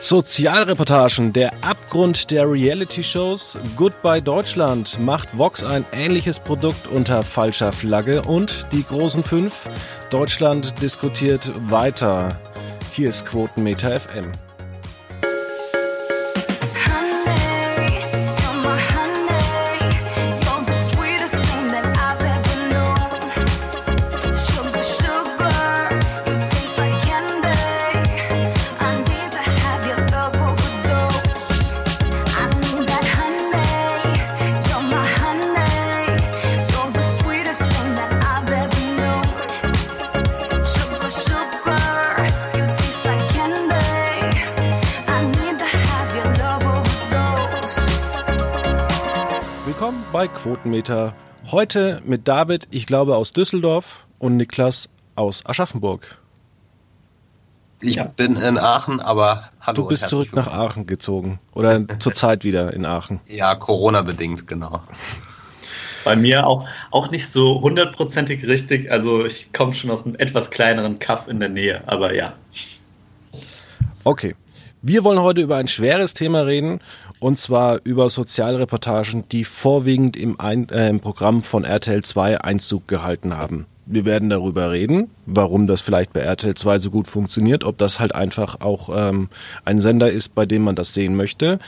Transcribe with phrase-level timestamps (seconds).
[0.00, 8.22] Sozialreportagen, der Abgrund der Reality-Shows, Goodbye Deutschland, macht Vox ein ähnliches Produkt unter falscher Flagge
[8.22, 9.68] und die großen fünf,
[10.10, 12.38] Deutschland diskutiert weiter.
[12.92, 14.30] Hier ist Quotenmeter FM.
[50.58, 51.14] Quotenmeter.
[51.52, 56.18] Heute mit David, ich glaube aus Düsseldorf und Niklas aus Aschaffenburg.
[57.80, 58.04] Ich ja.
[58.04, 59.82] bin in Aachen, aber hallo.
[59.82, 63.20] Du bist zurück nach Aachen gezogen oder zurzeit wieder in Aachen.
[63.28, 64.82] Ja, Corona bedingt, genau.
[66.04, 68.90] Bei mir auch, auch nicht so hundertprozentig richtig.
[68.90, 72.32] Also ich komme schon aus einem etwas kleineren Kaff in der Nähe, aber ja.
[74.02, 74.34] Okay.
[74.80, 76.80] Wir wollen heute über ein schweres Thema reden
[77.20, 82.88] und zwar über Sozialreportagen, die vorwiegend im, ein äh, im Programm von RTL 2 Einzug
[82.88, 83.66] gehalten haben.
[83.90, 87.98] Wir werden darüber reden, warum das vielleicht bei RTL 2 so gut funktioniert, ob das
[87.98, 89.30] halt einfach auch ähm,
[89.64, 91.58] ein Sender ist, bei dem man das sehen möchte.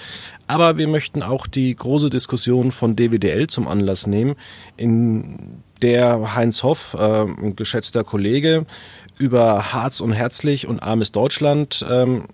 [0.47, 4.35] Aber wir möchten auch die große Diskussion von DWDL zum Anlass nehmen,
[4.77, 7.25] in der Heinz Hoff, äh,
[7.57, 8.67] geschätzter Kollege,
[9.17, 12.25] über Harz und Herzlich und armes Deutschland ähm,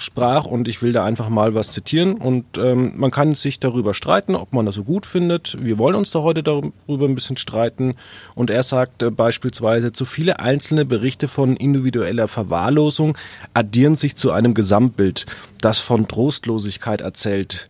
[0.00, 3.94] sprach und ich will da einfach mal was zitieren und ähm, man kann sich darüber
[3.94, 5.56] streiten, ob man das so gut findet.
[5.62, 7.94] Wir wollen uns da heute darüber ein bisschen streiten
[8.34, 13.16] und er sagt äh, beispielsweise, zu viele einzelne Berichte von individueller Verwahrlosung
[13.54, 15.26] addieren sich zu einem Gesamtbild,
[15.60, 17.68] das von Trostlosigkeit erzählt.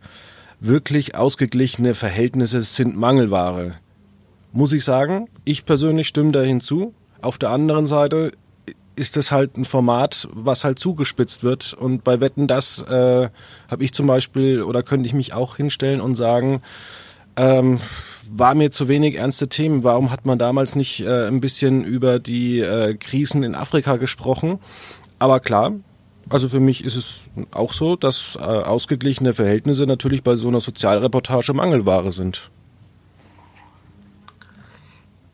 [0.60, 3.74] Wirklich ausgeglichene Verhältnisse sind Mangelware.
[4.52, 6.94] Muss ich sagen, ich persönlich stimme da hinzu.
[7.22, 8.32] Auf der anderen Seite
[9.00, 11.72] ist das halt ein Format, was halt zugespitzt wird.
[11.72, 13.30] Und bei Wetten, das äh,
[13.70, 16.60] habe ich zum Beispiel oder könnte ich mich auch hinstellen und sagen,
[17.36, 17.80] ähm,
[18.30, 19.84] war mir zu wenig ernste Themen.
[19.84, 24.58] Warum hat man damals nicht äh, ein bisschen über die äh, Krisen in Afrika gesprochen?
[25.18, 25.72] Aber klar,
[26.28, 30.60] also für mich ist es auch so, dass äh, ausgeglichene Verhältnisse natürlich bei so einer
[30.60, 32.50] Sozialreportage Mangelware sind.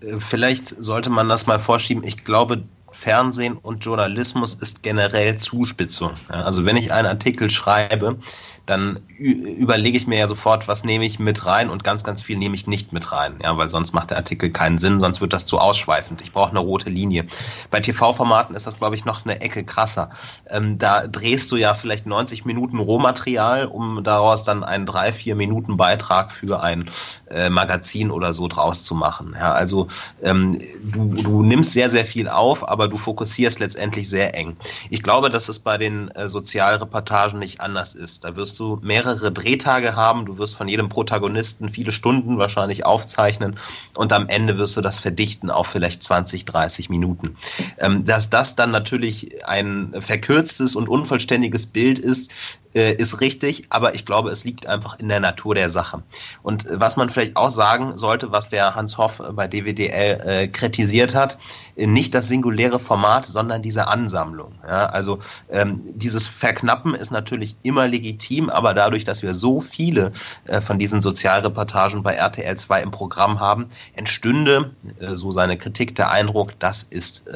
[0.00, 2.04] Äh, vielleicht sollte man das mal vorschieben.
[2.04, 2.62] Ich glaube,
[2.98, 6.12] Fernsehen und Journalismus ist generell Zuspitzung.
[6.28, 8.18] Also wenn ich einen Artikel schreibe,
[8.66, 12.36] dann überlege ich mir ja sofort, was nehme ich mit rein und ganz, ganz viel
[12.36, 15.32] nehme ich nicht mit rein, ja, weil sonst macht der Artikel keinen Sinn, sonst wird
[15.32, 16.20] das zu ausschweifend.
[16.20, 17.26] Ich brauche eine rote Linie.
[17.70, 20.10] Bei TV-Formaten ist das, glaube ich, noch eine Ecke krasser.
[20.50, 25.36] Ähm, da drehst du ja vielleicht 90 Minuten Rohmaterial, um daraus dann einen drei, vier
[25.36, 26.90] Minuten Beitrag für ein
[27.30, 29.36] äh, Magazin oder so draus zu machen.
[29.38, 29.86] Ja, also
[30.22, 34.56] ähm, du, du nimmst sehr, sehr viel auf, aber du fokussierst letztendlich sehr eng.
[34.90, 38.24] Ich glaube, dass es bei den äh, Sozialreportagen nicht anders ist.
[38.24, 43.58] Da wirst du mehrere Drehtage haben, du wirst von jedem Protagonisten viele Stunden wahrscheinlich aufzeichnen
[43.94, 47.36] und am Ende wirst du das verdichten auf vielleicht 20, 30 Minuten.
[47.78, 52.32] Ähm, dass das dann natürlich ein verkürztes und unvollständiges Bild ist,
[52.76, 56.02] äh, ist richtig, aber ich glaube, es liegt einfach in der Natur der Sache.
[56.42, 60.48] Und äh, was man vielleicht auch sagen sollte, was der Hans Hoff bei DWDL äh,
[60.48, 61.38] kritisiert hat, äh,
[61.76, 64.52] nicht das singuläre Format, sondern diese Ansammlung.
[64.66, 65.18] Ja, also
[65.50, 70.12] ähm, dieses Verknappen ist natürlich immer legitim, aber dadurch, dass wir so viele
[70.46, 74.70] äh, von diesen Sozialreportagen bei RTL 2 im Programm haben, entstünde,
[75.00, 77.26] äh, so seine Kritik, der Eindruck, das ist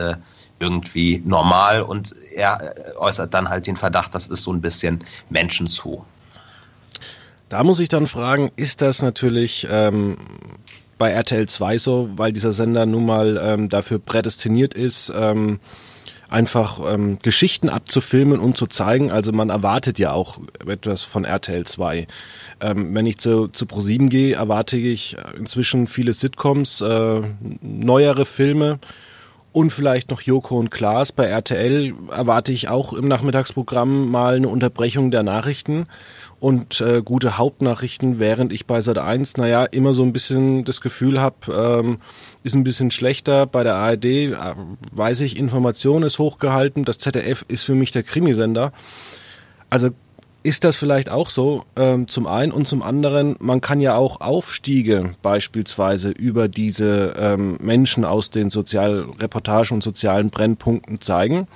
[0.60, 5.02] irgendwie normal und er äh, äußert dann halt den Verdacht, das ist so ein bisschen
[5.30, 6.04] Menschenzoo.
[7.48, 10.18] Da muss ich dann fragen, ist das natürlich ähm,
[11.00, 15.58] bei RTL 2 so, weil dieser Sender nun mal ähm, dafür prädestiniert ist, ähm,
[16.28, 19.10] einfach ähm, Geschichten abzufilmen und zu zeigen.
[19.10, 22.06] Also man erwartet ja auch etwas von RTL 2.
[22.60, 27.22] Ähm, wenn ich zu, zu ProSieben gehe, erwarte ich inzwischen viele Sitcoms, äh,
[27.62, 28.78] neuere Filme
[29.52, 31.12] und vielleicht noch Joko und Klaas.
[31.12, 35.86] Bei RTL erwarte ich auch im Nachmittagsprogramm mal eine Unterbrechung der Nachrichten
[36.40, 40.80] und äh, gute Hauptnachrichten, während ich bei Sat 1, naja, immer so ein bisschen das
[40.80, 41.98] Gefühl habe, ähm,
[42.42, 43.46] ist ein bisschen schlechter.
[43.46, 44.34] Bei der ARD äh,
[44.92, 48.72] weiß ich, Information ist hochgehalten, das ZDF ist für mich der Krimisender.
[49.68, 49.90] Also
[50.42, 54.22] ist das vielleicht auch so, ähm, zum einen und zum anderen, man kann ja auch
[54.22, 61.46] Aufstiege beispielsweise über diese ähm, Menschen aus den Sozialreportagen und sozialen Brennpunkten zeigen.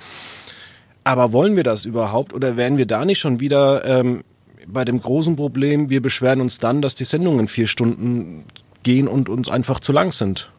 [1.03, 4.23] Aber wollen wir das überhaupt oder wären wir da nicht schon wieder ähm,
[4.67, 8.45] bei dem großen Problem, wir beschweren uns dann, dass die Sendungen vier Stunden
[8.83, 10.49] gehen und uns einfach zu lang sind?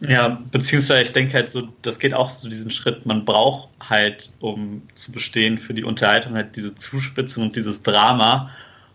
[0.00, 4.30] Ja, beziehungsweise ich denke halt so, das geht auch zu diesem Schritt, man braucht halt,
[4.40, 8.50] um zu bestehen für die Unterhaltung, halt diese Zuspitzung und dieses Drama.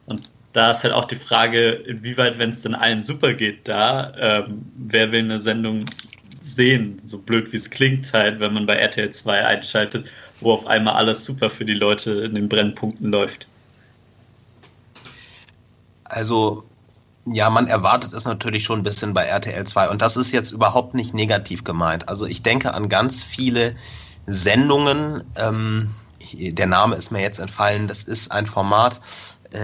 [0.06, 4.14] Und da ist halt auch die Frage, inwieweit, wenn es denn allen super geht, da,
[4.20, 5.86] ähm, wer will eine Sendung
[6.42, 10.12] sehen, so blöd wie es klingt, halt, wenn man bei RTL 2 einschaltet,
[10.42, 13.48] wo auf einmal alles super für die Leute in den Brennpunkten läuft.
[16.06, 16.64] Also
[17.26, 20.52] ja, man erwartet es natürlich schon ein bisschen bei RTL 2 und das ist jetzt
[20.52, 22.10] überhaupt nicht negativ gemeint.
[22.10, 23.76] Also ich denke an ganz viele
[24.26, 25.90] Sendungen, ähm,
[26.34, 29.02] der Name ist mir jetzt entfallen, das ist ein Format,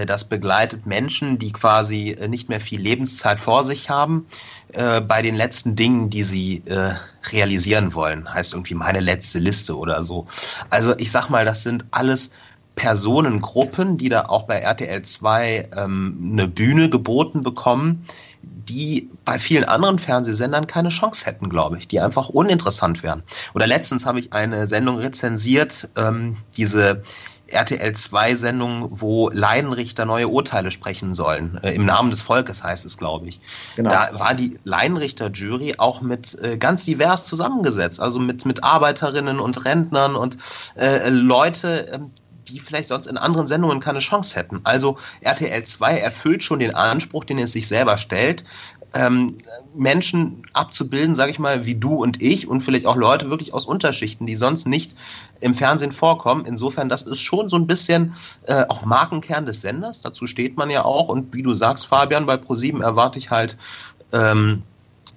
[0.05, 4.25] das begleitet Menschen, die quasi äh, nicht mehr viel Lebenszeit vor sich haben,
[4.73, 6.93] äh, bei den letzten Dingen, die sie äh,
[7.31, 8.31] realisieren wollen.
[8.31, 10.25] Heißt irgendwie meine letzte Liste oder so.
[10.69, 12.31] Also ich sag mal, das sind alles
[12.75, 18.05] Personengruppen, die da auch bei RTL 2 ähm, eine Bühne geboten bekommen,
[18.41, 23.23] die bei vielen anderen Fernsehsendern keine Chance hätten, glaube ich, die einfach uninteressant wären.
[23.53, 27.03] Oder letztens habe ich eine Sendung rezensiert, ähm, diese
[27.47, 31.59] RTL 2 Sendung, wo Laienrichter neue Urteile sprechen sollen.
[31.63, 33.39] Äh, Im Namen des Volkes heißt es, glaube ich.
[33.75, 33.89] Genau.
[33.89, 39.65] Da war die Laienrichter-Jury auch mit äh, ganz divers zusammengesetzt, also mit, mit Arbeiterinnen und
[39.65, 40.37] Rentnern und
[40.75, 42.11] äh, Leute, ähm,
[42.47, 44.61] die vielleicht sonst in anderen Sendungen keine Chance hätten.
[44.63, 48.43] Also RTL 2 erfüllt schon den Anspruch, den es sich selber stellt,
[48.95, 49.37] ähm,
[49.75, 53.65] Menschen abzubilden, sage ich mal, wie du und ich und vielleicht auch Leute wirklich aus
[53.65, 54.95] Unterschichten, die sonst nicht
[55.41, 56.45] im Fernsehen vorkommen.
[56.45, 60.01] Insofern, das ist schon so ein bisschen äh, auch Markenkern des Senders.
[60.01, 61.09] Dazu steht man ja auch.
[61.09, 63.57] Und wie du sagst, Fabian, bei ProSieben erwarte ich halt
[64.13, 64.63] ähm,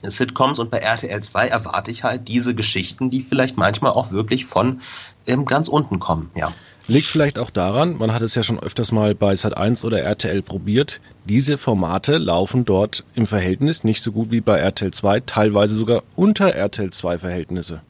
[0.02, 4.44] Sitcoms und bei RTL 2 erwarte ich halt diese Geschichten, die vielleicht manchmal auch wirklich
[4.44, 4.80] von
[5.26, 6.52] ähm, ganz unten kommen, ja.
[6.90, 10.40] Liegt vielleicht auch daran, man hat es ja schon öfters mal bei Sat1 oder RTL
[10.40, 15.76] probiert, diese Formate laufen dort im Verhältnis nicht so gut wie bei RTL 2, teilweise
[15.76, 17.82] sogar unter RTL 2 Verhältnisse.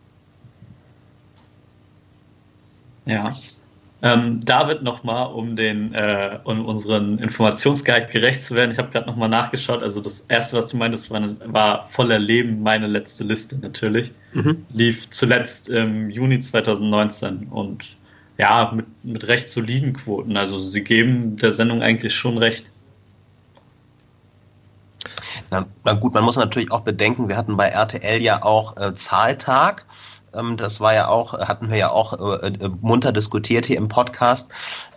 [3.06, 3.36] Ja.
[4.02, 8.72] Ähm, David nochmal, um den, äh, um unseren Informationsgehalt gerecht zu werden.
[8.72, 9.82] Ich habe gerade nochmal nachgeschaut.
[9.82, 14.12] Also das erste, was du meintest, war, war voller Leben meine letzte Liste natürlich.
[14.32, 14.64] Mhm.
[14.72, 17.96] Lief zuletzt im Juni 2019 und
[18.38, 20.36] ja, mit, mit recht soliden Quoten.
[20.36, 22.70] Also sie geben der Sendung eigentlich schon recht.
[25.50, 29.86] Na, gut, man muss natürlich auch bedenken, wir hatten bei RTL ja auch äh, Zahltag.
[30.38, 32.12] Ähm, das war ja auch, hatten wir ja auch
[32.42, 34.50] äh, äh, munter diskutiert hier im Podcast.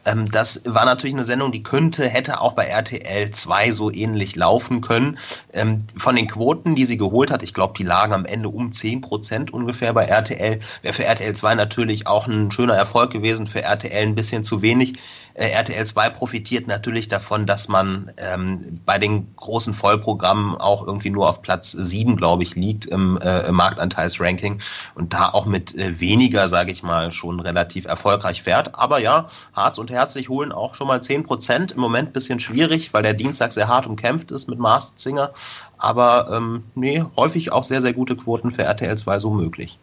[0.06, 4.36] Ähm, das war natürlich eine Sendung, die könnte, hätte auch bei RTL 2 so ähnlich
[4.36, 5.18] laufen können.
[5.54, 8.72] Ähm, von den Quoten, die sie geholt hat, ich glaube, die lagen am Ende um
[8.72, 10.60] 10 Prozent ungefähr bei RTL.
[10.82, 14.62] Wäre für RTL 2 natürlich auch ein schöner Erfolg gewesen, für RTL ein bisschen zu
[14.62, 15.00] wenig.
[15.34, 21.10] Äh, RTL 2 profitiert natürlich davon, dass man ähm, bei den großen Vollprogrammen auch irgendwie
[21.10, 24.60] nur auf Platz 7, glaube ich, liegt im, äh, Marktanteilsranking
[24.96, 28.76] und da auch mit äh, weniger, sage ich mal, schon relativ erfolgreich fährt.
[28.76, 31.72] Aber ja, Harz und Herzlich holen auch schon mal 10 Prozent.
[31.72, 35.32] Im Moment ein bisschen schwierig, weil der Dienstag sehr hart umkämpft ist mit Masked Singer.
[35.78, 39.80] Aber ähm, nee, häufig auch sehr, sehr gute Quoten für RTL 2 so möglich.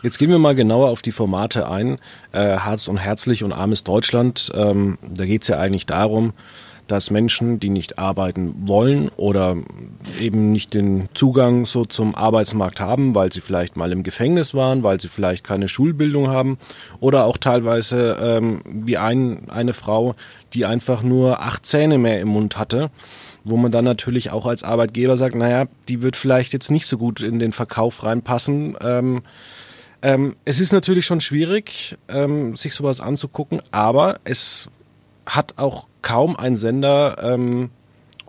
[0.00, 1.98] Jetzt gehen wir mal genauer auf die Formate ein.
[2.30, 4.52] Äh, Harz und Herzlich und Armes Deutschland.
[4.54, 6.34] Ähm, da geht es ja eigentlich darum,
[6.86, 9.56] dass Menschen, die nicht arbeiten wollen oder
[10.20, 14.84] eben nicht den Zugang so zum Arbeitsmarkt haben, weil sie vielleicht mal im Gefängnis waren,
[14.84, 16.58] weil sie vielleicht keine Schulbildung haben
[17.00, 20.14] oder auch teilweise ähm, wie ein, eine Frau,
[20.54, 22.90] die einfach nur acht Zähne mehr im Mund hatte,
[23.42, 26.98] wo man dann natürlich auch als Arbeitgeber sagt, naja, die wird vielleicht jetzt nicht so
[26.98, 28.76] gut in den Verkauf reinpassen.
[28.80, 29.22] Ähm,
[30.02, 34.70] ähm, es ist natürlich schon schwierig, ähm, sich sowas anzugucken, aber es
[35.26, 37.70] hat auch kaum ein Sender ähm,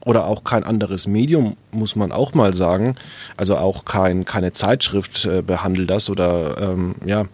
[0.06, 2.96] oder auch kein anderes Medium, muss man auch mal sagen.
[3.38, 7.26] Also auch kein, keine Zeitschrift äh, behandelt das oder ähm, ja,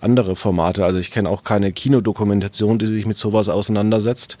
[0.00, 0.84] andere Formate.
[0.84, 4.38] Also ich kenne auch keine Kinodokumentation, die sich mit sowas auseinandersetzt.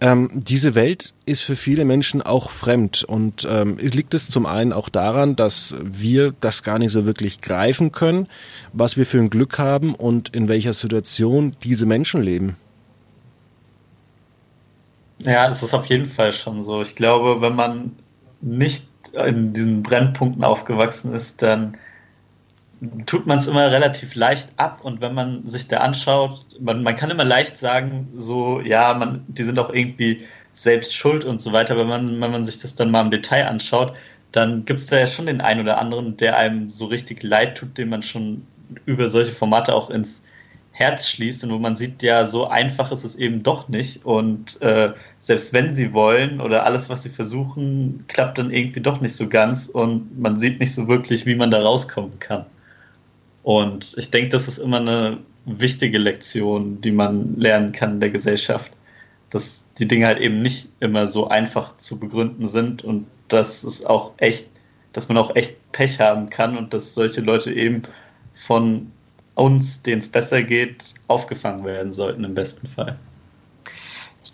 [0.00, 4.72] Ähm, diese Welt ist für viele Menschen auch fremd und ähm, liegt es zum einen
[4.72, 8.28] auch daran, dass wir das gar nicht so wirklich greifen können,
[8.72, 12.56] was wir für ein Glück haben und in welcher Situation diese Menschen leben.
[15.20, 16.80] Ja, es ist auf jeden Fall schon so.
[16.80, 17.96] Ich glaube, wenn man
[18.40, 18.86] nicht
[19.26, 21.76] in diesen Brennpunkten aufgewachsen ist, dann
[23.06, 26.94] tut man es immer relativ leicht ab und wenn man sich da anschaut, man, man
[26.96, 31.52] kann immer leicht sagen, so, ja, man, die sind auch irgendwie selbst schuld und so
[31.52, 33.94] weiter, wenn man, wenn man sich das dann mal im Detail anschaut,
[34.32, 37.56] dann gibt es da ja schon den einen oder anderen, der einem so richtig leid
[37.56, 38.46] tut, den man schon
[38.84, 40.22] über solche Formate auch ins
[40.72, 44.04] Herz schließt und wo man sieht, ja, so einfach ist es eben doch nicht.
[44.04, 49.00] Und äh, selbst wenn sie wollen oder alles, was sie versuchen, klappt dann irgendwie doch
[49.00, 52.46] nicht so ganz und man sieht nicht so wirklich, wie man da rauskommen kann.
[53.48, 58.10] Und ich denke, das ist immer eine wichtige Lektion, die man lernen kann in der
[58.10, 58.70] Gesellschaft,
[59.30, 63.86] dass die Dinge halt eben nicht immer so einfach zu begründen sind und dass es
[63.86, 64.50] auch echt,
[64.92, 67.84] dass man auch echt Pech haben kann und dass solche Leute eben
[68.34, 68.92] von
[69.34, 72.98] uns, denen es besser geht, aufgefangen werden sollten im besten Fall.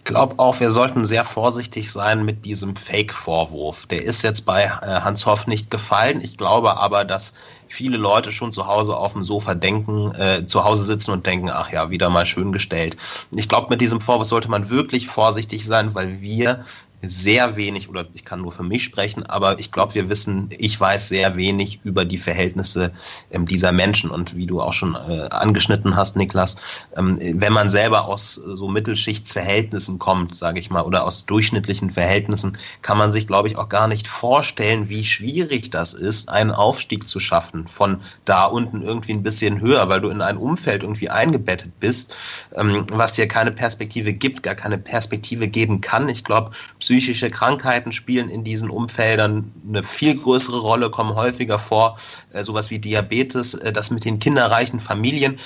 [0.05, 3.87] Glaube auch, wir sollten sehr vorsichtig sein mit diesem Fake-Vorwurf.
[3.87, 6.21] Der ist jetzt bei äh, Hans Hoff nicht gefallen.
[6.21, 7.33] Ich glaube aber, dass
[7.69, 11.49] viele Leute schon zu Hause auf dem Sofa denken, äh, zu Hause sitzen und denken,
[11.49, 12.99] ach ja, wieder mal schön gestellt.
[13.31, 16.67] Ich glaube, mit diesem Vorwurf sollte man wirklich vorsichtig sein, weil wir
[17.09, 20.79] sehr wenig, oder ich kann nur für mich sprechen, aber ich glaube, wir wissen, ich
[20.79, 22.93] weiß sehr wenig über die Verhältnisse
[23.31, 24.11] ähm, dieser Menschen.
[24.11, 26.57] Und wie du auch schon äh, angeschnitten hast, Niklas,
[26.97, 31.91] ähm, wenn man selber aus äh, so Mittelschichtsverhältnissen kommt, sage ich mal, oder aus durchschnittlichen
[31.91, 36.51] Verhältnissen, kann man sich, glaube ich, auch gar nicht vorstellen, wie schwierig das ist, einen
[36.51, 40.83] Aufstieg zu schaffen von da unten irgendwie ein bisschen höher, weil du in ein Umfeld
[40.83, 42.15] irgendwie eingebettet bist,
[42.55, 46.09] ähm, was dir keine Perspektive gibt, gar keine Perspektive geben kann.
[46.09, 46.51] Ich glaube,
[46.95, 51.99] psychische Krankheiten spielen in diesen Umfeldern eine viel größere Rolle, kommen häufiger vor,
[52.33, 55.41] äh, sowas wie Diabetes, äh, das mit den kinderreichen Familien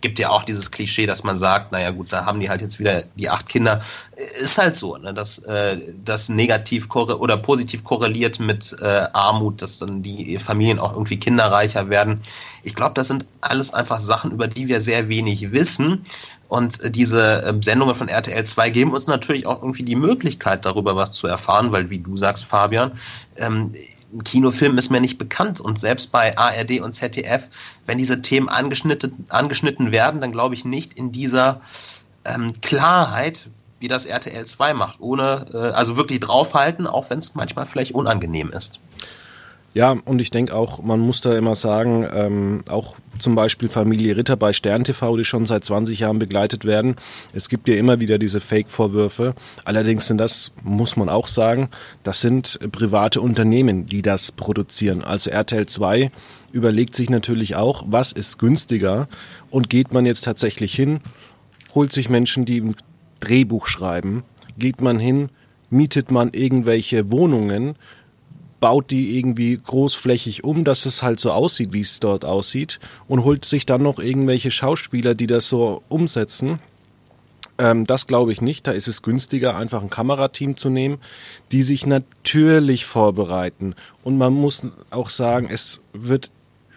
[0.00, 2.80] gibt ja auch dieses Klischee, dass man sagt, naja gut, da haben die halt jetzt
[2.80, 3.82] wieder die acht Kinder.
[4.40, 9.78] Ist halt so, ne, dass äh, das negativ oder positiv korreliert mit äh, Armut, dass
[9.78, 12.20] dann die Familien auch irgendwie kinderreicher werden.
[12.62, 16.04] Ich glaube, das sind alles einfach Sachen, über die wir sehr wenig wissen.
[16.50, 20.64] Und äh, diese äh, Sendungen von RTL 2 geben uns natürlich auch irgendwie die Möglichkeit,
[20.64, 22.92] darüber was zu erfahren, weil, wie du sagst, Fabian,
[23.36, 23.72] ähm,
[24.24, 25.60] Kinofilm ist mir nicht bekannt.
[25.60, 27.48] Und selbst bei ARD und ZDF,
[27.86, 31.60] wenn diese Themen angeschnitten, angeschnitten werden, dann glaube ich nicht in dieser
[32.24, 37.36] ähm, Klarheit, wie das RTL 2 macht, ohne, äh, also wirklich draufhalten, auch wenn es
[37.36, 38.80] manchmal vielleicht unangenehm ist.
[39.72, 44.16] Ja, und ich denke auch, man muss da immer sagen, ähm, auch zum Beispiel Familie
[44.16, 46.96] Ritter bei Stern TV, die schon seit 20 Jahren begleitet werden.
[47.32, 49.34] Es gibt ja immer wieder diese Fake-Vorwürfe.
[49.64, 51.68] Allerdings sind das, muss man auch sagen,
[52.02, 55.04] das sind private Unternehmen, die das produzieren.
[55.04, 56.10] Also RTL 2
[56.50, 59.08] überlegt sich natürlich auch, was ist günstiger
[59.50, 61.00] und geht man jetzt tatsächlich hin,
[61.76, 62.74] holt sich Menschen, die ein
[63.20, 64.24] Drehbuch schreiben,
[64.58, 65.28] geht man hin,
[65.70, 67.76] mietet man irgendwelche Wohnungen,
[68.60, 73.24] baut die irgendwie großflächig um, dass es halt so aussieht, wie es dort aussieht und
[73.24, 76.60] holt sich dann noch irgendwelche Schauspieler, die das so umsetzen.
[77.58, 78.66] Ähm, das glaube ich nicht.
[78.66, 80.98] Da ist es günstiger, einfach ein Kamerateam zu nehmen,
[81.52, 83.74] die sich natürlich vorbereiten.
[84.04, 86.30] Und man muss auch sagen, es wird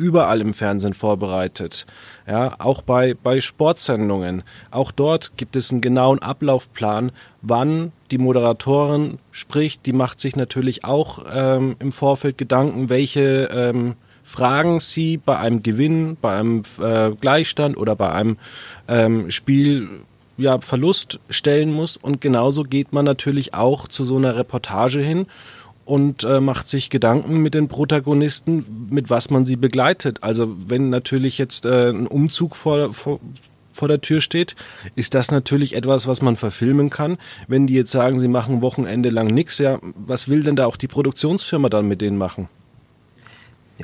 [0.04, 1.86] überall im Fernsehen vorbereitet.
[2.28, 4.44] Ja, auch bei, bei Sportsendungen.
[4.70, 9.86] Auch dort gibt es einen genauen Ablaufplan, wann die Moderatorin spricht.
[9.86, 15.64] Die macht sich natürlich auch ähm, im Vorfeld Gedanken, welche ähm, Fragen sie bei einem
[15.64, 18.38] Gewinn, bei einem äh, Gleichstand oder bei einem
[18.88, 19.90] ähm, Spiel
[20.38, 21.98] ja, Verlust stellen muss.
[21.98, 25.28] Und genauso geht man natürlich auch zu so einer Reportage hin
[25.86, 30.20] und äh, macht sich Gedanken mit den Protagonisten, mit was man sie begleitet.
[30.22, 33.20] Also wenn natürlich jetzt äh, ein Umzug vor, vor,
[33.74, 34.56] vor der Tür steht,
[34.96, 37.18] ist das natürlich etwas, was man verfilmen kann.
[37.48, 40.78] Wenn die jetzt sagen, sie machen Wochenende lang nichts, ja, was will denn da auch
[40.78, 42.48] die Produktionsfirma dann mit denen machen?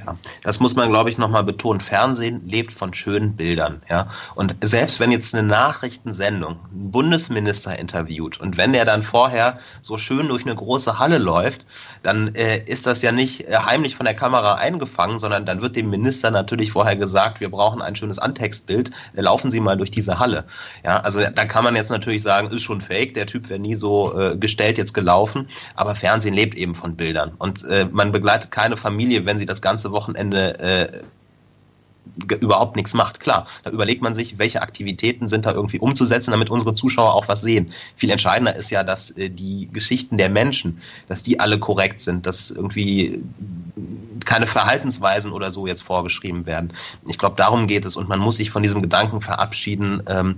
[0.05, 1.81] Ja, das muss man, glaube ich, nochmal betonen.
[1.81, 3.81] Fernsehen lebt von schönen Bildern.
[3.89, 4.07] Ja?
[4.35, 9.97] Und selbst wenn jetzt eine Nachrichtensendung einen Bundesminister interviewt und wenn der dann vorher so
[9.97, 11.65] schön durch eine große Halle läuft,
[12.03, 15.75] dann äh, ist das ja nicht äh, heimlich von der Kamera eingefangen, sondern dann wird
[15.75, 19.91] dem Minister natürlich vorher gesagt, wir brauchen ein schönes Antextbild, äh, laufen Sie mal durch
[19.91, 20.45] diese Halle.
[20.83, 23.75] Ja, also da kann man jetzt natürlich sagen, ist schon fake, der Typ wäre nie
[23.75, 27.31] so äh, gestellt jetzt gelaufen, aber Fernsehen lebt eben von Bildern.
[27.37, 31.01] Und man begleitet keine Familie, wenn sie das Ganze ganze Wochenende äh,
[32.41, 33.19] überhaupt nichts macht.
[33.19, 37.27] Klar, da überlegt man sich, welche Aktivitäten sind da irgendwie umzusetzen, damit unsere Zuschauer auch
[37.27, 37.71] was sehen.
[37.95, 42.25] Viel entscheidender ist ja, dass äh, die Geschichten der Menschen, dass die alle korrekt sind,
[42.25, 43.21] dass irgendwie
[44.25, 46.73] keine Verhaltensweisen oder so jetzt vorgeschrieben werden.
[47.07, 50.01] Ich glaube, darum geht es und man muss sich von diesem Gedanken verabschieden.
[50.07, 50.35] Ähm,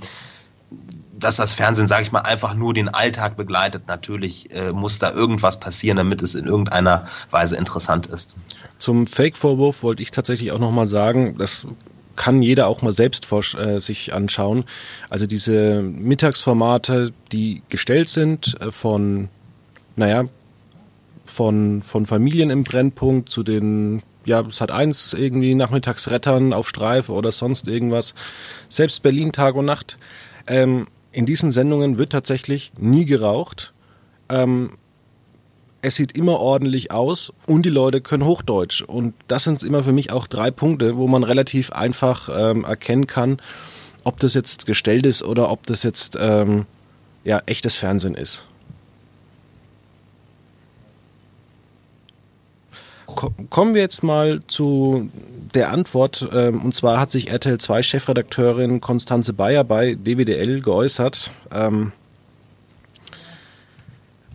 [1.22, 3.84] dass das Fernsehen, sage ich mal, einfach nur den Alltag begleitet.
[3.88, 8.36] Natürlich äh, muss da irgendwas passieren, damit es in irgendeiner Weise interessant ist.
[8.80, 11.66] Zum Fake-Vorwurf wollte ich tatsächlich auch nochmal sagen, das
[12.16, 14.66] kann jeder auch mal selbst vor, äh, sich anschauen.
[15.10, 19.30] Also diese Mittagsformate, die gestellt sind äh, von,
[19.96, 20.26] naja,
[21.26, 26.70] von, von Familien im Brennpunkt zu den ja, es hat eins irgendwie nachmittags Rettern auf
[26.70, 28.14] Streife oder sonst irgendwas.
[28.70, 29.98] Selbst Berlin Tag und Nacht.
[30.48, 33.74] Ähm, in diesen Sendungen wird tatsächlich nie geraucht.
[34.30, 34.78] Ähm,
[35.82, 38.84] es sieht immer ordentlich aus und die Leute können Hochdeutsch.
[38.84, 43.08] Und das sind immer für mich auch drei Punkte, wo man relativ einfach ähm, erkennen
[43.08, 43.38] kann,
[44.04, 46.66] ob das jetzt gestellt ist oder ob das jetzt ähm,
[47.24, 48.48] ja, echtes Fernsehen ist.
[53.50, 55.10] Kommen wir jetzt mal zu
[55.54, 56.28] der Antwort.
[56.34, 61.32] Ähm, und zwar hat sich RTL 2 Chefredakteurin Konstanze Bayer bei DWDL geäußert.
[61.52, 61.92] Ähm,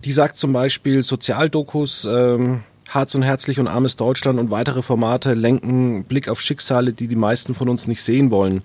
[0.05, 5.33] die sagt zum Beispiel, Sozialdokus, ähm, Harz und Herzlich und Armes Deutschland und weitere Formate
[5.33, 8.63] lenken Blick auf Schicksale, die die meisten von uns nicht sehen wollen,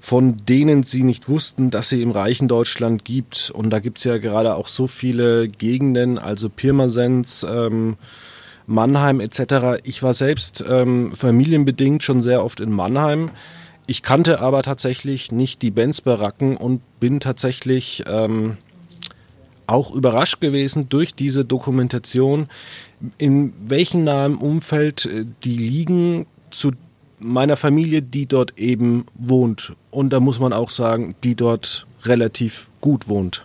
[0.00, 3.50] von denen sie nicht wussten, dass sie im reichen Deutschland gibt.
[3.54, 7.96] Und da gibt's ja gerade auch so viele Gegenden, also Pirmasens, ähm,
[8.70, 9.80] Mannheim etc.
[9.82, 13.30] Ich war selbst ähm, familienbedingt schon sehr oft in Mannheim.
[13.88, 18.58] Ich kannte aber tatsächlich nicht die Benz-Baracken und bin tatsächlich ähm,
[19.66, 22.48] auch überrascht gewesen durch diese Dokumentation,
[23.18, 26.70] in welchem nahen Umfeld äh, die liegen zu
[27.18, 29.72] meiner Familie, die dort eben wohnt.
[29.90, 33.44] Und da muss man auch sagen, die dort relativ gut wohnt.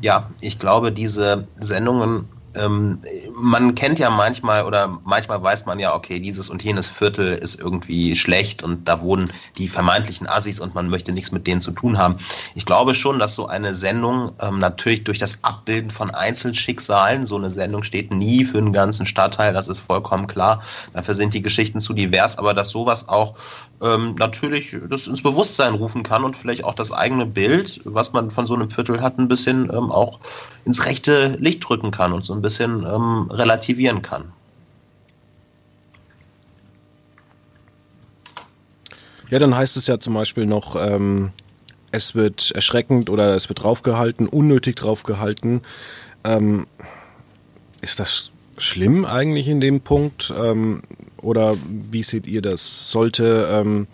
[0.00, 3.00] Ja, ich glaube, diese Sendungen ähm,
[3.34, 7.60] man kennt ja manchmal oder manchmal weiß man ja, okay, dieses und jenes Viertel ist
[7.60, 11.72] irgendwie schlecht und da wohnen die vermeintlichen Assis und man möchte nichts mit denen zu
[11.72, 12.16] tun haben.
[12.54, 17.36] Ich glaube schon, dass so eine Sendung ähm, natürlich durch das Abbilden von Einzelschicksalen, so
[17.36, 20.62] eine Sendung steht nie für einen ganzen Stadtteil, das ist vollkommen klar.
[20.92, 23.34] Dafür sind die Geschichten zu divers, aber dass sowas auch
[23.82, 28.30] ähm, natürlich das ins Bewusstsein rufen kann und vielleicht auch das eigene Bild, was man
[28.30, 30.20] von so einem Viertel hat, ein bisschen ähm, auch
[30.64, 32.45] ins rechte Licht drücken kann und so ein bisschen
[32.84, 34.32] ähm, relativieren kann.
[39.30, 41.32] Ja, dann heißt es ja zum Beispiel noch, ähm,
[41.90, 45.62] es wird erschreckend oder es wird draufgehalten, unnötig draufgehalten.
[46.24, 46.66] Ähm,
[47.80, 50.32] ist das schlimm eigentlich in dem Punkt?
[50.36, 50.82] Ähm,
[51.20, 51.54] oder
[51.90, 52.90] wie seht ihr das?
[52.90, 53.86] Sollte, ähm,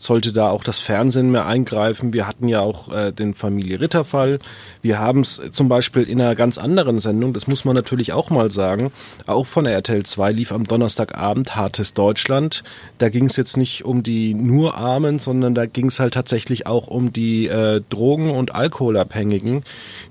[0.00, 2.12] sollte da auch das Fernsehen mehr eingreifen?
[2.12, 4.40] Wir hatten ja auch äh, den Familie Ritter-Fall.
[4.82, 8.30] Wir haben es zum Beispiel in einer ganz anderen Sendung, das muss man natürlich auch
[8.30, 8.92] mal sagen,
[9.26, 12.64] auch von RTL 2 lief am Donnerstagabend Hartes Deutschland.
[12.98, 16.66] Da ging es jetzt nicht um die nur Armen, sondern da ging es halt tatsächlich
[16.66, 19.64] auch um die äh, Drogen- und Alkoholabhängigen,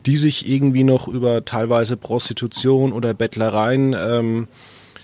[0.06, 4.47] die sich irgendwie noch über teilweise Prostitution oder Bettlereien ähm,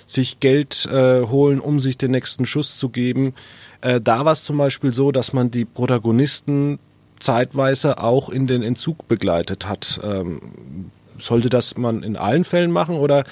[0.05, 3.33] sich Geld äh, holen, um sich den nächsten Schuss zu geben.
[3.85, 6.79] Äh, da war es zum Beispiel so, dass man die Protagonisten
[7.19, 9.99] zeitweise auch in den Entzug begleitet hat.
[10.03, 10.41] Ähm,
[11.19, 13.25] sollte das man in allen Fällen machen oder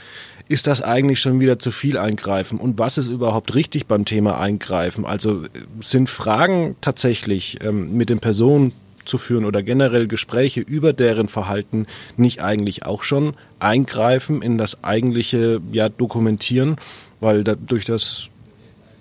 [0.48, 2.60] ist das eigentlich schon wieder zu viel eingreifen?
[2.60, 5.06] Und was ist überhaupt richtig beim Thema eingreifen?
[5.06, 5.44] Also
[5.80, 8.74] sind Fragen tatsächlich ähm, mit den Personen
[9.06, 14.84] zu führen oder generell Gespräche über deren Verhalten nicht eigentlich auch schon eingreifen in das
[14.84, 16.78] eigentliche ja, Dokumentieren?
[17.20, 18.30] Weil da, durch das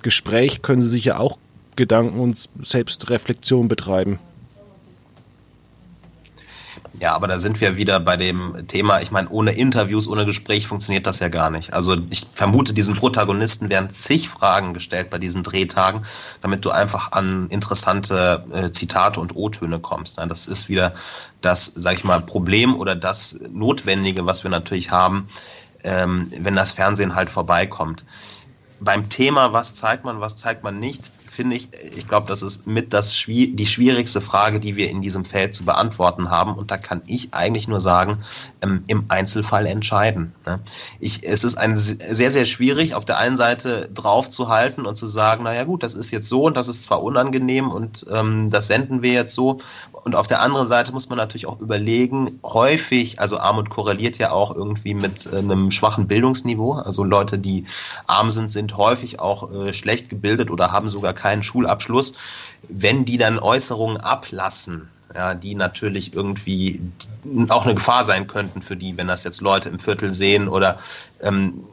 [0.03, 1.39] Gespräch können sie sich ja auch
[1.77, 4.19] Gedanken und Selbstreflexion betreiben.
[7.03, 10.67] Ja, aber da sind wir wieder bei dem Thema, ich meine, ohne Interviews, ohne Gespräch
[10.67, 11.73] funktioniert das ja gar nicht.
[11.73, 16.05] Also ich vermute, diesen Protagonisten werden zig Fragen gestellt bei diesen Drehtagen,
[16.43, 20.19] damit du einfach an interessante äh, Zitate und O-Töne kommst.
[20.19, 20.95] Ja, das ist wieder
[21.41, 25.29] das, sag ich mal, Problem oder das Notwendige, was wir natürlich haben,
[25.83, 28.05] ähm, wenn das Fernsehen halt vorbeikommt.
[28.81, 32.67] Beim Thema, was zeigt man, was zeigt man nicht, finde ich, ich glaube, das ist
[32.67, 36.55] mit das die schwierigste Frage, die wir in diesem Feld zu beantworten haben.
[36.55, 38.19] Und da kann ich eigentlich nur sagen,
[38.61, 40.35] ähm, im Einzelfall entscheiden.
[40.45, 40.61] Ne?
[41.01, 44.97] Ich, es ist ein, sehr, sehr schwierig, auf der einen Seite drauf zu halten und
[44.97, 48.51] zu sagen, naja gut, das ist jetzt so und das ist zwar unangenehm und ähm,
[48.51, 49.59] das senden wir jetzt so.
[50.05, 54.33] Und auf der anderen Seite muss man natürlich auch überlegen, häufig, also Armut korreliert ja
[54.33, 56.75] auch irgendwie mit äh, einem schwachen Bildungsniveau.
[56.75, 57.65] Also Leute, die
[58.07, 62.15] arm sind, sind häufig auch äh, schlecht gebildet oder haben sogar keinen Schulabschluss,
[62.69, 66.81] wenn die dann Äußerungen ablassen, ja, die natürlich irgendwie
[67.49, 70.79] auch eine Gefahr sein könnten für die, wenn das jetzt Leute im Viertel sehen oder
[71.21, 71.65] ähm,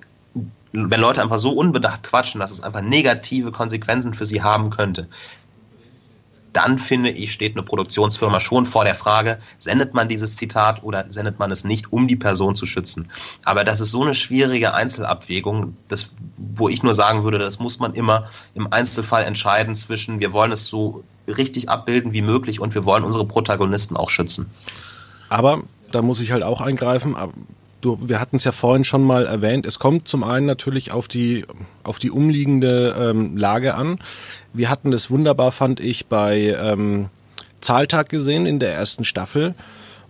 [0.71, 5.07] wenn Leute einfach so unbedacht quatschen, dass es einfach negative Konsequenzen für sie haben könnte,
[6.53, 11.05] dann finde ich, steht eine Produktionsfirma schon vor der Frage, sendet man dieses Zitat oder
[11.09, 13.09] sendet man es nicht, um die Person zu schützen.
[13.43, 17.79] Aber das ist so eine schwierige Einzelabwägung, das, wo ich nur sagen würde, das muss
[17.79, 22.73] man immer im Einzelfall entscheiden zwischen, wir wollen es so richtig abbilden wie möglich und
[22.73, 24.49] wir wollen unsere Protagonisten auch schützen.
[25.29, 27.15] Aber da muss ich halt auch eingreifen.
[27.81, 31.07] Du, wir hatten es ja vorhin schon mal erwähnt, es kommt zum einen natürlich auf
[31.07, 31.45] die,
[31.83, 33.99] auf die umliegende ähm, Lage an.
[34.53, 37.09] Wir hatten das wunderbar, fand ich, bei ähm,
[37.61, 39.55] Zahltag gesehen in der ersten Staffel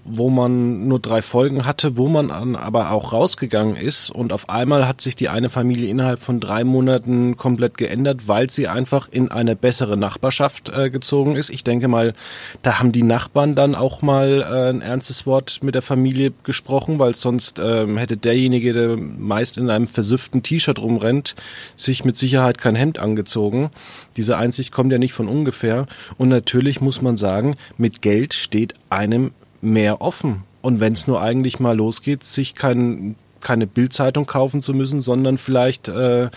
[0.06, 4.88] wo man nur drei Folgen hatte, wo man aber auch rausgegangen ist und auf einmal
[4.88, 9.30] hat sich die eine Familie innerhalb von drei Monaten komplett geändert, weil sie einfach in
[9.30, 11.50] eine bessere Nachbarschaft äh, gezogen ist.
[11.50, 12.14] Ich denke mal,
[12.62, 17.00] da haben die Nachbarn dann auch mal äh, ein ernstes Wort mit der Familie gesprochen,
[17.00, 21.36] weil sonst ähm, hätte derjenige, der meist in einem versüfften T-Shirt rumrennt,
[21.76, 23.70] sich mit Sicherheit kein Hemd angezogen.
[24.18, 25.86] Diese Einsicht kommt ja nicht von ungefähr.
[26.18, 30.44] Und natürlich muss man sagen, mit Geld steht einem mehr offen.
[30.62, 35.38] Und wenn es nur eigentlich mal losgeht, sich kein, keine Bildzeitung kaufen zu müssen, sondern
[35.38, 36.30] vielleicht äh,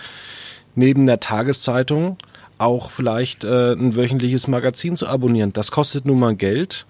[0.75, 2.17] neben der Tageszeitung
[2.57, 5.53] auch vielleicht äh, ein wöchentliches Magazin zu abonnieren.
[5.53, 6.85] Das kostet nun mal Geld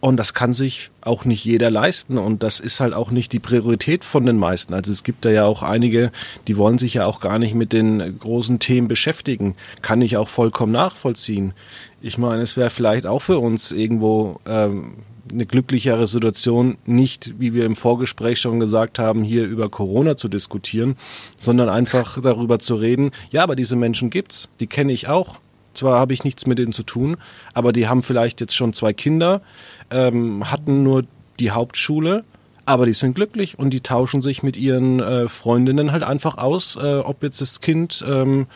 [0.00, 3.38] und das kann sich auch nicht jeder leisten und das ist halt auch nicht die
[3.38, 4.74] Priorität von den meisten.
[4.74, 6.10] Also es gibt da ja auch einige,
[6.48, 9.54] die wollen sich ja auch gar nicht mit den großen Themen beschäftigen.
[9.82, 11.54] Kann ich auch vollkommen nachvollziehen.
[12.02, 14.96] Ich meine, es wäre vielleicht auch für uns irgendwo ähm,
[15.30, 20.28] eine glücklichere Situation, nicht, wie wir im Vorgespräch schon gesagt haben, hier über Corona zu
[20.28, 20.96] diskutieren,
[21.40, 25.40] sondern einfach darüber zu reden, ja, aber diese Menschen gibt's, die kenne ich auch.
[25.72, 27.16] Zwar habe ich nichts mit denen zu tun,
[27.52, 29.42] aber die haben vielleicht jetzt schon zwei Kinder,
[29.90, 31.04] ähm, hatten nur
[31.40, 32.24] die Hauptschule,
[32.64, 36.76] aber die sind glücklich und die tauschen sich mit ihren äh, Freundinnen halt einfach aus,
[36.76, 38.46] äh, ob jetzt das Kind, ähm,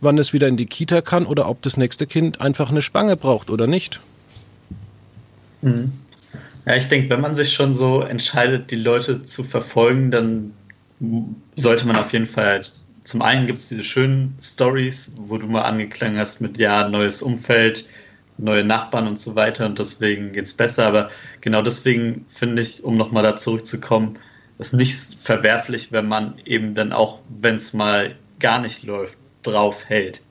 [0.00, 3.16] wann es wieder in die Kita kann oder ob das nächste Kind einfach eine Spange
[3.16, 4.00] braucht oder nicht.
[5.62, 5.92] Mhm.
[6.66, 10.52] Ja, ich denke, wenn man sich schon so entscheidet, die Leute zu verfolgen, dann
[11.56, 12.72] sollte man auf jeden Fall halt,
[13.04, 17.22] zum einen gibt es diese schönen Stories, wo du mal angeklangen hast mit, ja, neues
[17.22, 17.86] Umfeld,
[18.36, 20.86] neue Nachbarn und so weiter und deswegen geht es besser.
[20.86, 24.18] Aber genau deswegen finde ich, um nochmal da zurückzukommen,
[24.58, 29.84] ist nicht verwerflich, wenn man eben dann auch, wenn es mal gar nicht läuft, drauf
[29.86, 30.22] hält.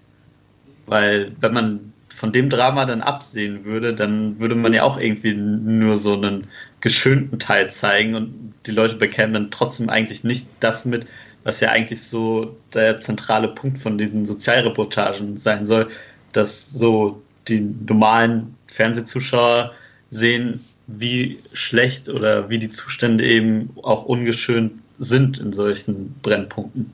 [0.85, 5.36] Weil wenn man von dem Drama dann absehen würde, dann würde man ja auch irgendwie
[5.36, 6.47] nur so einen
[6.82, 11.06] geschönten Teil zeigen und die Leute bekämen dann trotzdem eigentlich nicht das mit,
[11.43, 15.89] was ja eigentlich so der zentrale Punkt von diesen Sozialreportagen sein soll,
[16.34, 19.73] dass so die normalen Fernsehzuschauer
[20.10, 26.91] sehen, wie schlecht oder wie die Zustände eben auch ungeschönt sind in solchen Brennpunkten.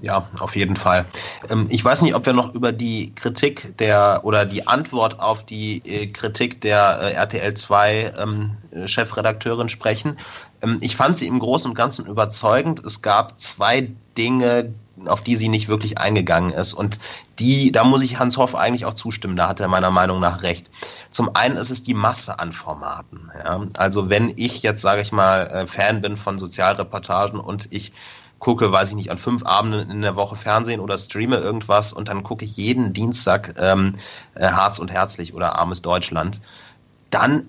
[0.00, 1.06] Ja, auf jeden Fall.
[1.48, 5.46] Ähm, ich weiß nicht, ob wir noch über die Kritik der oder die Antwort auf
[5.46, 8.56] die äh, Kritik der äh, RTL 2 ähm,
[8.86, 10.18] Chefredakteurin sprechen.
[10.60, 12.84] Ähm, ich fand sie im Großen und Ganzen überzeugend.
[12.84, 14.74] Es gab zwei Dinge,
[15.06, 16.72] auf die sie nicht wirklich eingegangen ist.
[16.72, 16.98] Und
[17.38, 20.42] die, da muss ich Hans Hoff eigentlich auch zustimmen, da hat er meiner Meinung nach
[20.42, 20.68] recht.
[21.10, 23.30] Zum einen ist es die Masse an Formaten.
[23.42, 23.64] Ja?
[23.76, 27.92] Also wenn ich jetzt, sage ich mal, äh, Fan bin von Sozialreportagen und ich
[28.42, 32.08] gucke, weiß ich nicht, an fünf Abenden in der Woche Fernsehen oder streame irgendwas und
[32.08, 33.94] dann gucke ich jeden Dienstag ähm,
[34.34, 36.40] äh, Harz und Herzlich oder Armes Deutschland,
[37.10, 37.46] dann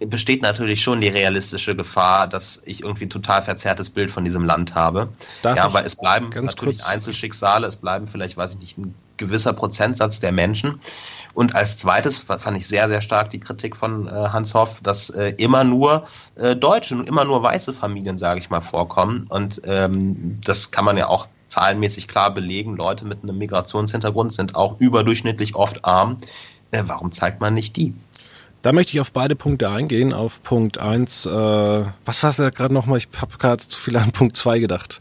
[0.00, 4.44] besteht natürlich schon die realistische Gefahr, dass ich irgendwie ein total verzerrtes Bild von diesem
[4.46, 5.10] Land habe.
[5.42, 9.52] Darf ja, aber es bleiben natürlich Einzelschicksale, es bleiben vielleicht, weiß ich nicht, ein gewisser
[9.52, 10.80] Prozentsatz der Menschen.
[11.34, 15.10] Und als zweites fand ich sehr, sehr stark die Kritik von äh, Hans Hoff, dass
[15.10, 19.26] äh, immer nur äh, deutsche und immer nur weiße Familien, sage ich mal, vorkommen.
[19.28, 22.76] Und ähm, das kann man ja auch zahlenmäßig klar belegen.
[22.76, 26.18] Leute mit einem Migrationshintergrund sind auch überdurchschnittlich oft arm.
[26.70, 27.94] Äh, warum zeigt man nicht die?
[28.62, 30.12] Da möchte ich auf beide Punkte eingehen.
[30.12, 32.98] Auf Punkt 1, äh, was war es da gerade nochmal?
[32.98, 35.00] Ich habe gerade zu viel an Punkt 2 gedacht.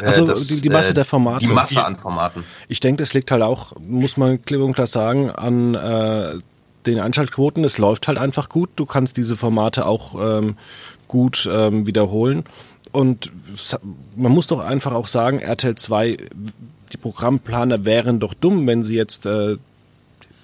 [0.00, 1.46] Äh, also das, die, die, Masse äh, der Formate.
[1.46, 2.44] Die Masse an Formaten.
[2.68, 6.38] Ich denke, das liegt halt auch, muss man klipp und klar sagen, an äh,
[6.86, 7.64] den Einschaltquoten.
[7.64, 8.70] Es läuft halt einfach gut.
[8.76, 10.56] Du kannst diese Formate auch ähm,
[11.08, 12.44] gut ähm, wiederholen.
[12.92, 13.30] Und
[14.14, 16.16] man muss doch einfach auch sagen, RTL 2,
[16.92, 19.56] die Programmplaner wären doch dumm, wenn sie jetzt äh,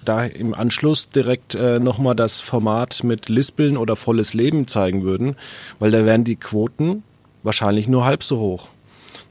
[0.05, 5.35] da im Anschluss direkt äh, nochmal das Format mit Lispeln oder volles Leben zeigen würden,
[5.79, 7.03] weil da wären die Quoten
[7.41, 8.69] wahrscheinlich nur halb so hoch.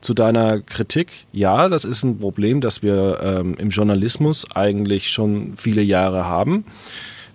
[0.01, 5.57] Zu deiner Kritik, ja, das ist ein Problem, das wir ähm, im Journalismus eigentlich schon
[5.57, 6.65] viele Jahre haben,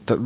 [0.05, 0.17] da,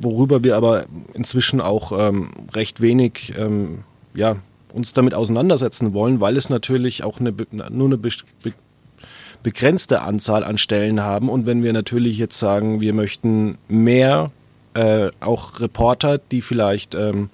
[0.00, 3.84] worüber wir aber inzwischen auch ähm, recht wenig ähm,
[4.14, 4.36] ja,
[4.72, 7.34] uns damit auseinandersetzen wollen, weil es natürlich auch eine,
[7.70, 8.10] nur eine be
[8.42, 8.52] be
[9.42, 11.28] begrenzte Anzahl an Stellen haben.
[11.28, 14.32] Und wenn wir natürlich jetzt sagen, wir möchten mehr
[14.74, 17.30] äh, auch Reporter, die vielleicht ähm,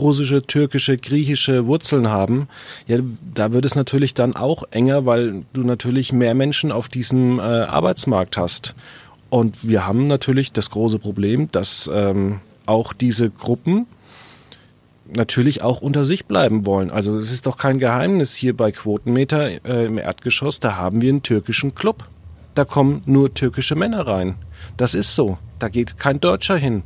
[0.00, 2.48] russische, türkische, griechische Wurzeln haben,
[2.86, 2.98] ja,
[3.34, 7.42] da wird es natürlich dann auch enger, weil du natürlich mehr Menschen auf diesem äh,
[7.42, 8.74] Arbeitsmarkt hast.
[9.28, 13.86] Und wir haben natürlich das große Problem, dass ähm, auch diese Gruppen
[15.12, 16.90] natürlich auch unter sich bleiben wollen.
[16.90, 21.08] Also es ist doch kein Geheimnis hier bei Quotenmeter äh, im Erdgeschoss, da haben wir
[21.08, 22.08] einen türkischen Club.
[22.54, 24.34] Da kommen nur türkische Männer rein.
[24.76, 25.38] Das ist so.
[25.58, 26.82] Da geht kein Deutscher hin.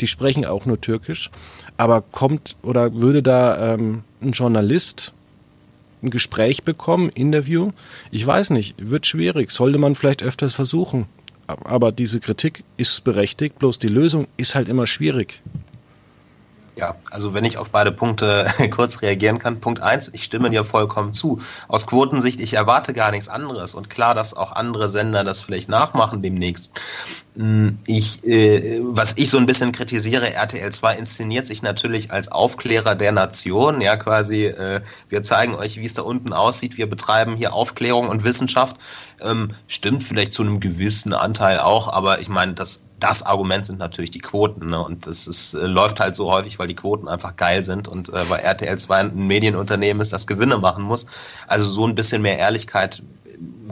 [0.00, 1.30] Die sprechen auch nur Türkisch.
[1.76, 5.12] Aber kommt oder würde da ähm, ein Journalist
[6.02, 7.72] ein Gespräch bekommen, Interview?
[8.10, 9.50] Ich weiß nicht, wird schwierig.
[9.50, 11.06] Sollte man vielleicht öfters versuchen.
[11.46, 15.42] Aber diese Kritik ist berechtigt, bloß die Lösung ist halt immer schwierig.
[16.76, 19.60] Ja, also wenn ich auf beide Punkte kurz reagieren kann.
[19.60, 21.40] Punkt eins, ich stimme dir vollkommen zu.
[21.68, 23.74] Aus Quotensicht, ich erwarte gar nichts anderes.
[23.74, 26.72] Und klar, dass auch andere Sender das vielleicht nachmachen demnächst.
[27.36, 32.32] Hm, ich, äh, was ich so ein bisschen kritisiere, RTL 2 inszeniert sich natürlich als
[32.32, 33.82] Aufklärer der Nation.
[33.82, 36.78] Ja, quasi, äh, wir zeigen euch, wie es da unten aussieht.
[36.78, 38.76] Wir betreiben hier Aufklärung und Wissenschaft.
[39.20, 43.78] Ähm, stimmt vielleicht zu einem gewissen Anteil auch, aber ich meine, das das Argument sind
[43.78, 44.68] natürlich die Quoten.
[44.68, 44.82] Ne?
[44.82, 48.08] Und das ist, äh, läuft halt so häufig, weil die Quoten einfach geil sind und
[48.08, 51.06] äh, weil RTL 2 ein Medienunternehmen ist, das Gewinne machen muss.
[51.46, 53.02] Also so ein bisschen mehr Ehrlichkeit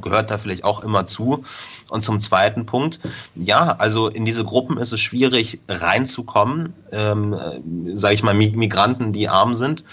[0.01, 1.45] gehört da vielleicht auch immer zu.
[1.89, 3.01] Und zum zweiten Punkt,
[3.35, 9.13] ja, also in diese Gruppen ist es schwierig reinzukommen, ähm, äh, sage ich mal, Migranten,
[9.13, 9.85] die arm sind.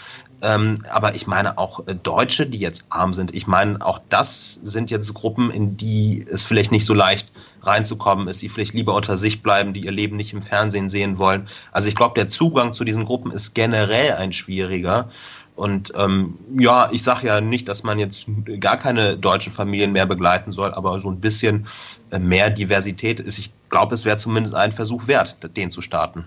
[0.44, 3.36] Ähm, aber ich meine auch äh, Deutsche, die jetzt arm sind.
[3.36, 8.28] Ich meine, auch das sind jetzt Gruppen, in die es vielleicht nicht so leicht reinzukommen
[8.28, 11.48] ist, die vielleicht lieber unter sich bleiben, die ihr Leben nicht im Fernsehen sehen wollen.
[11.72, 15.10] Also ich glaube, der Zugang zu diesen Gruppen ist generell ein schwieriger.
[15.56, 18.26] Und ähm, ja, ich sage ja nicht, dass man jetzt
[18.60, 21.68] gar keine deutschen Familien mehr begleiten soll, aber so ein bisschen
[22.10, 23.38] äh, mehr Diversität ist.
[23.38, 26.26] Ich glaube, es wäre zumindest ein Versuch wert, den zu starten.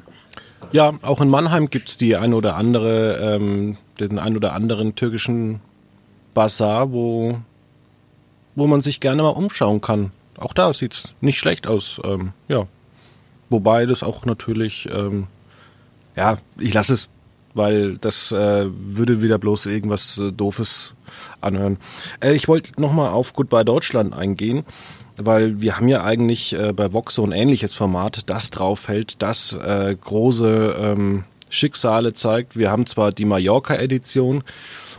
[0.72, 4.94] Ja, auch in Mannheim gibt es die ein oder andere, ähm, den ein oder anderen
[4.94, 5.60] türkischen
[6.34, 7.38] Bazar, wo,
[8.54, 10.12] wo man sich gerne mal umschauen kann.
[10.38, 12.00] Auch da sieht es nicht schlecht aus.
[12.04, 12.66] Ähm, ja.
[13.50, 15.28] Wobei das auch natürlich, ähm,
[16.16, 17.08] ja, ich lasse es,
[17.55, 20.95] weil das äh, würde wieder bloß irgendwas äh, Doofes
[21.40, 21.79] anhören.
[22.21, 24.64] Äh, ich wollte nochmal auf Goodbye Deutschland eingehen
[25.17, 29.53] weil wir haben ja eigentlich äh, bei Vox so ein ähnliches Format, das draufhält, das
[29.53, 32.59] äh, große ähm, Schicksale zeigt.
[32.59, 34.43] Wir haben zwar die Mallorca-Edition,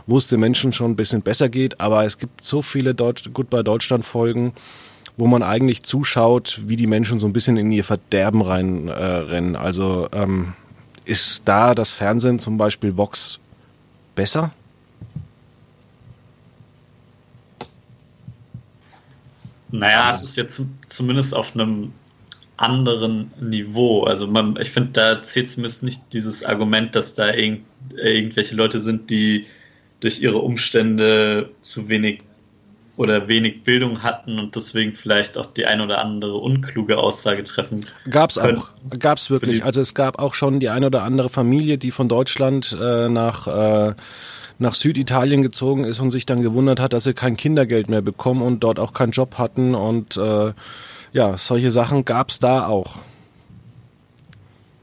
[0.06, 3.28] wo es den Menschen schon ein bisschen besser geht, aber es gibt so viele Deutsch
[3.34, 4.54] Goodbye Deutschland-Folgen,
[5.18, 9.54] wo man eigentlich zuschaut, wie die Menschen so ein bisschen in ihr Verderben reinrennen.
[9.54, 10.54] Äh, also ähm,
[11.06, 13.38] ist da das Fernsehen zum Beispiel Vox
[14.14, 14.52] besser?
[19.70, 21.92] Naja, es ist jetzt zumindest auf einem
[22.56, 24.04] anderen Niveau.
[24.04, 27.62] Also man, ich finde, da zählt zumindest nicht dieses Argument, dass da irgend,
[27.96, 29.46] irgendwelche Leute sind, die
[30.00, 32.22] durch ihre Umstände zu wenig
[32.96, 37.84] oder wenig Bildung hatten und deswegen vielleicht auch die ein oder andere unkluge Aussage treffen.
[38.08, 39.64] Gab's auch, gab's wirklich.
[39.64, 43.46] Also es gab auch schon die ein oder andere Familie, die von Deutschland äh, nach
[43.46, 43.94] äh,
[44.58, 48.42] nach Süditalien gezogen ist und sich dann gewundert hat, dass sie kein Kindergeld mehr bekommen
[48.42, 49.74] und dort auch keinen Job hatten.
[49.74, 50.52] Und äh,
[51.12, 52.96] ja, solche Sachen gab es da auch.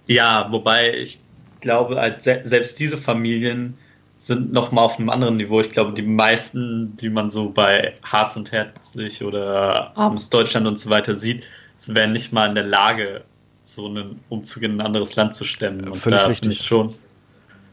[0.06, 1.20] Ja, wobei ich
[1.62, 3.78] glaube, als selbst diese Familien
[4.26, 5.60] sind noch mal auf einem anderen Niveau.
[5.60, 10.80] Ich glaube, die meisten, die man so bei Haas und Herzlich oder Armes Deutschland und
[10.80, 11.44] so weiter sieht,
[11.88, 13.24] wären nicht mal in der Lage,
[13.64, 15.90] so einen Umzug in ein anderes Land zu stemmen.
[15.90, 16.62] Und Völlig da richtig.
[16.66, 16.96] schon,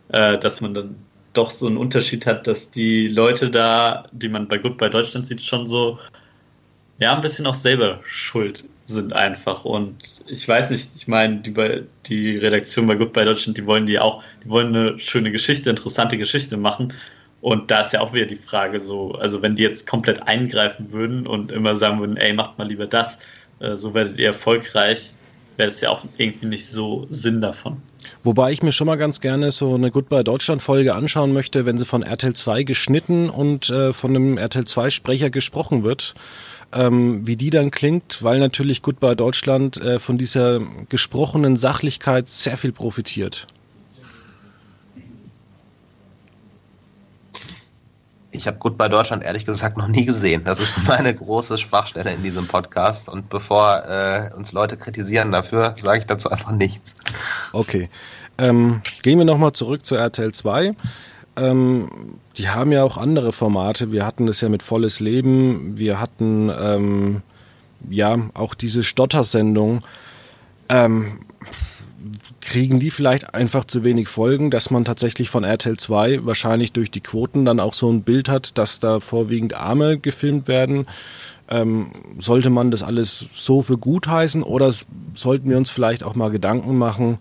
[0.09, 0.97] äh, dass man dann
[1.35, 5.43] doch so einen Unterschied hat, dass die Leute da, die man bei Goodbye Deutschland sieht,
[5.43, 6.01] schon so,
[6.99, 9.65] ja, ein bisschen auch selber schuld sind einfach.
[9.65, 11.55] Und ich weiß nicht, ich meine, die,
[12.07, 16.19] die Redaktion bei Goodbye Deutschland, die wollen die auch, die wollen eine schöne Geschichte, interessante
[16.19, 16.93] Geschichte machen.
[17.41, 20.93] Und da ist ja auch wieder die Frage so, also wenn die jetzt komplett eingreifen
[20.93, 23.19] würden und immer sagen würden, ey, macht mal lieber das,
[23.61, 25.15] äh, so werdet ihr erfolgreich,
[25.57, 27.81] wäre es ja auch irgendwie nicht so Sinn davon.
[28.23, 31.79] Wobei ich mir schon mal ganz gerne so eine Goodbye Deutschland Folge anschauen möchte, wenn
[31.79, 36.15] sie von RTL 2 geschnitten und äh, von einem RTL 2 Sprecher gesprochen wird.
[36.73, 42.57] Ähm, wie die dann klingt, weil natürlich Goodbye Deutschland äh, von dieser gesprochenen Sachlichkeit sehr
[42.57, 43.49] viel profitiert.
[48.33, 50.45] Ich habe Goodbye Deutschland ehrlich gesagt noch nie gesehen.
[50.45, 53.09] Das ist meine große Sprachstelle in diesem Podcast.
[53.09, 56.95] Und bevor äh, uns Leute kritisieren dafür, sage ich dazu einfach nichts.
[57.53, 57.91] Okay.
[58.39, 60.75] Ähm, gehen wir nochmal zurück zu RTL 2.
[61.41, 61.89] Ähm,
[62.37, 63.93] die haben ja auch andere Formate.
[63.93, 65.79] Wir hatten das ja mit Volles Leben.
[65.79, 67.23] Wir hatten ähm,
[67.89, 69.83] ja auch diese Stottersendung.
[70.69, 71.21] Ähm,
[72.41, 76.91] kriegen die vielleicht einfach zu wenig Folgen, dass man tatsächlich von RTL 2 wahrscheinlich durch
[76.91, 80.87] die Quoten dann auch so ein Bild hat, dass da vorwiegend Arme gefilmt werden.
[81.49, 84.73] Ähm, sollte man das alles so für gut heißen oder
[85.15, 87.19] sollten wir uns vielleicht auch mal Gedanken machen,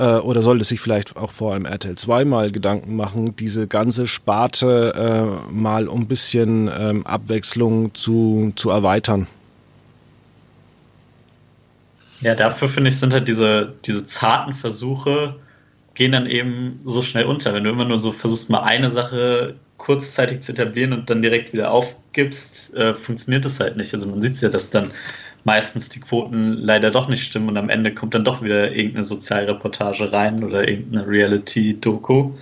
[0.00, 4.06] äh, oder sollte sich vielleicht auch vor einem RTL 2 mal Gedanken machen, diese ganze
[4.06, 9.26] Sparte äh, mal um ein bisschen ähm, Abwechslung zu, zu erweitern?
[12.22, 15.36] Ja, dafür finde ich, sind halt diese, diese zarten Versuche,
[15.94, 17.52] gehen dann eben so schnell unter.
[17.52, 21.52] Wenn du immer nur so versuchst, mal eine Sache kurzzeitig zu etablieren und dann direkt
[21.52, 23.94] wieder aufgibst, äh, funktioniert das halt nicht.
[23.94, 24.90] Also man sieht ja, dass dann
[25.44, 29.04] meistens die Quoten leider doch nicht stimmen und am Ende kommt dann doch wieder irgendeine
[29.04, 32.32] Sozialreportage rein oder irgendeine Reality-Doku.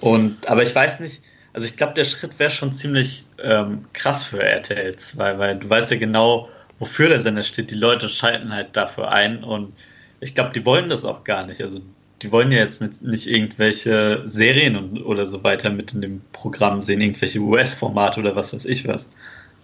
[0.00, 4.24] Und, aber ich weiß nicht, also ich glaube, der Schritt wäre schon ziemlich ähm, krass
[4.24, 7.70] für RTL 2, weil du weißt ja genau, wofür der Sender steht.
[7.70, 9.72] Die Leute schalten halt dafür ein und
[10.20, 11.60] ich glaube, die wollen das auch gar nicht.
[11.60, 11.80] Also
[12.22, 16.20] die wollen ja jetzt nicht, nicht irgendwelche Serien und, oder so weiter mit in dem
[16.32, 19.08] Programm sehen, irgendwelche US-Formate oder was weiß ich was,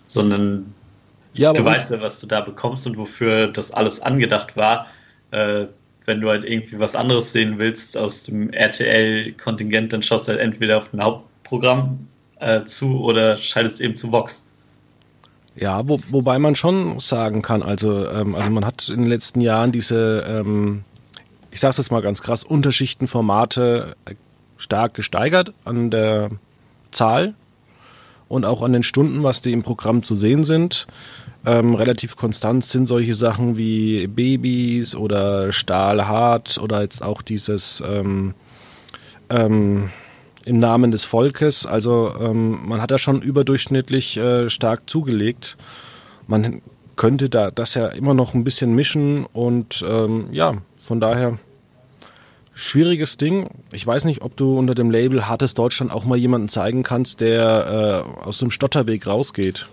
[0.06, 0.74] sondern
[1.38, 4.86] ja, du weißt ja, was du da bekommst und wofür das alles angedacht war.
[5.30, 5.66] Äh,
[6.04, 10.40] wenn du halt irgendwie was anderes sehen willst aus dem RTL-Kontingent, dann schaust du halt
[10.40, 12.06] entweder auf ein Hauptprogramm
[12.38, 14.44] äh, zu oder schaltest eben zu Vox.
[15.56, 19.40] Ja, wo, wobei man schon sagen kann, also, ähm, also man hat in den letzten
[19.40, 20.84] Jahren diese, ähm,
[21.50, 23.96] ich sage es mal ganz krass, Unterschichtenformate
[24.58, 26.30] stark gesteigert an der
[26.90, 27.34] Zahl
[28.28, 30.86] und auch an den Stunden, was die im Programm zu sehen sind.
[31.46, 38.34] Ähm, relativ konstant sind solche Sachen wie Babys oder Stahlhart oder jetzt auch dieses ähm,
[39.30, 39.90] ähm,
[40.44, 41.64] im Namen des Volkes.
[41.64, 45.56] Also ähm, man hat da schon überdurchschnittlich äh, stark zugelegt.
[46.26, 46.62] Man
[46.96, 51.38] könnte da das ja immer noch ein bisschen mischen und ähm, ja, von daher
[52.54, 53.50] schwieriges Ding.
[53.70, 57.20] Ich weiß nicht, ob du unter dem Label Hartes Deutschland auch mal jemanden zeigen kannst,
[57.20, 59.68] der äh, aus dem Stotterweg rausgeht.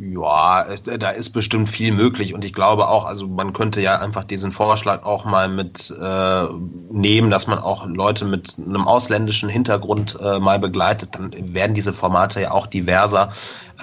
[0.00, 4.22] Ja, da ist bestimmt viel möglich und ich glaube auch, also man könnte ja einfach
[4.22, 6.44] diesen Vorschlag auch mal mit äh,
[6.90, 11.92] nehmen, dass man auch Leute mit einem ausländischen Hintergrund äh, mal begleitet, dann werden diese
[11.92, 13.30] Formate ja auch diverser.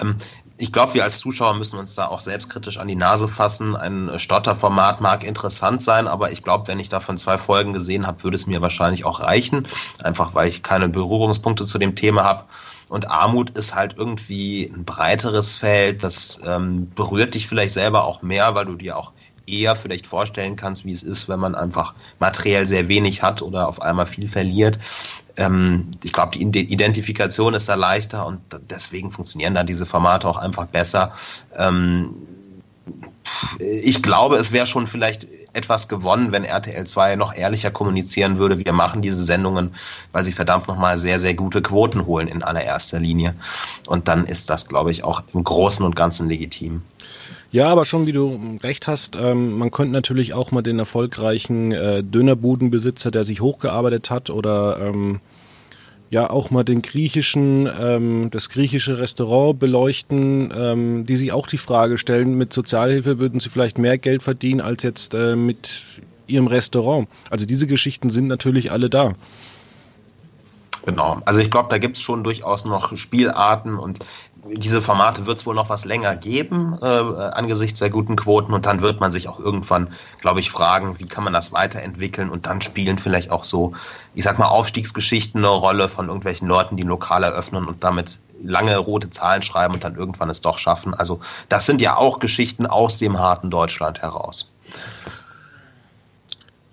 [0.00, 0.16] Ähm,
[0.58, 3.76] ich glaube, wir als Zuschauer müssen uns da auch selbstkritisch an die Nase fassen.
[3.76, 8.24] Ein Stotterformat mag interessant sein, aber ich glaube, wenn ich davon zwei Folgen gesehen habe,
[8.24, 9.68] würde es mir wahrscheinlich auch reichen.
[10.02, 12.44] Einfach weil ich keine Berührungspunkte zu dem Thema habe.
[12.88, 18.22] Und Armut ist halt irgendwie ein breiteres Feld, das ähm, berührt dich vielleicht selber auch
[18.22, 19.12] mehr, weil du dir auch
[19.46, 23.68] eher vielleicht vorstellen kannst, wie es ist, wenn man einfach materiell sehr wenig hat oder
[23.68, 24.78] auf einmal viel verliert.
[25.36, 30.38] Ähm, ich glaube, die Identifikation ist da leichter und deswegen funktionieren da diese Formate auch
[30.38, 31.12] einfach besser.
[31.56, 32.14] Ähm,
[33.58, 38.58] ich glaube, es wäre schon vielleicht etwas gewonnen, wenn RTL 2 noch ehrlicher kommunizieren würde,
[38.58, 39.74] wir machen diese Sendungen,
[40.12, 43.34] weil sie verdammt nochmal sehr, sehr gute Quoten holen in allererster Linie.
[43.86, 46.82] Und dann ist das, glaube ich, auch im Großen und Ganzen legitim.
[47.52, 51.72] Ja, aber schon wie du recht hast, ähm, man könnte natürlich auch mal den erfolgreichen
[51.72, 55.20] äh, Dönerbudenbesitzer, der sich hochgearbeitet hat oder ähm,
[56.10, 61.58] ja auch mal den griechischen, ähm, das griechische Restaurant beleuchten, ähm, die sich auch die
[61.58, 65.82] Frage stellen, mit Sozialhilfe würden sie vielleicht mehr Geld verdienen als jetzt äh, mit
[66.26, 67.08] ihrem Restaurant.
[67.30, 69.14] Also diese Geschichten sind natürlich alle da.
[70.84, 71.20] Genau.
[71.24, 73.98] Also ich glaube, da gibt es schon durchaus noch Spielarten und
[74.52, 78.52] diese Formate wird es wohl noch was länger geben, äh, angesichts der guten Quoten.
[78.52, 82.30] Und dann wird man sich auch irgendwann, glaube ich, fragen, wie kann man das weiterentwickeln.
[82.30, 83.72] Und dann spielen vielleicht auch so,
[84.14, 88.76] ich sag mal, Aufstiegsgeschichten eine Rolle von irgendwelchen Leuten, die Lokal eröffnen und damit lange
[88.76, 90.94] rote Zahlen schreiben und dann irgendwann es doch schaffen.
[90.94, 94.52] Also das sind ja auch Geschichten aus dem harten Deutschland heraus.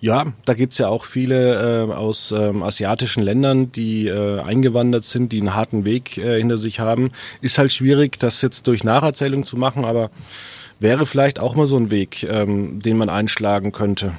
[0.04, 5.32] Ja, da gibt's ja auch viele äh, aus ähm, asiatischen Ländern, die äh, eingewandert sind,
[5.32, 7.10] die einen harten Weg äh, hinter sich haben.
[7.40, 10.10] Ist halt schwierig, das jetzt durch Nacherzählung zu machen, aber
[10.78, 14.12] wäre vielleicht auch mal so ein Weg, ähm, den man einschlagen könnte.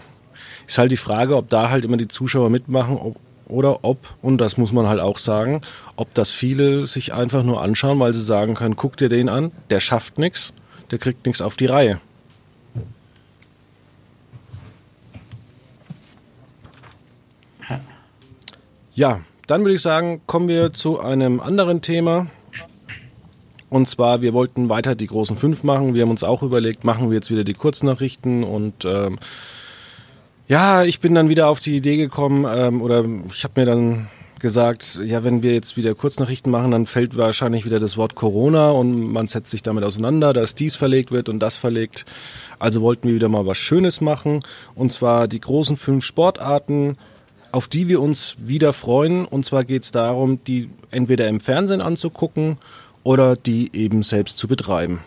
[0.68, 3.18] Ist halt die Frage, ob da halt immer die Zuschauer mitmachen ob,
[3.48, 5.62] oder ob, und das muss man halt auch sagen,
[5.98, 9.52] ob das viele sich einfach nur anschauen, weil sie sagen können, guck dir den an,
[9.70, 10.52] der schafft nichts,
[10.90, 12.00] der kriegt nichts auf die Reihe.
[18.96, 22.28] Ja, dann würde ich sagen, kommen wir zu einem anderen Thema.
[23.70, 25.94] Und zwar, wir wollten weiter die großen fünf machen.
[25.94, 28.46] Wir haben uns auch überlegt, machen wir jetzt wieder die Kurznachrichten.
[28.46, 29.20] Und ähm,
[30.48, 34.08] ja, ich bin dann wieder auf die Idee gekommen, ähm, oder ich habe mir dann
[34.40, 38.72] gesagt, ja, wenn wir jetzt wieder Kurznachrichten machen, dann fällt wahrscheinlich wieder das Wort Corona
[38.72, 42.06] und man setzt sich damit auseinander, dass dies verlegt wird und das verlegt.
[42.60, 44.40] Also wollten wir wieder mal was Schönes machen.
[44.74, 46.96] Und zwar die großen fünf Sportarten
[47.56, 49.24] auf die wir uns wieder freuen.
[49.24, 52.58] Und zwar geht es darum, die entweder im Fernsehen anzugucken
[53.04, 55.00] oder die eben selbst zu betreiben.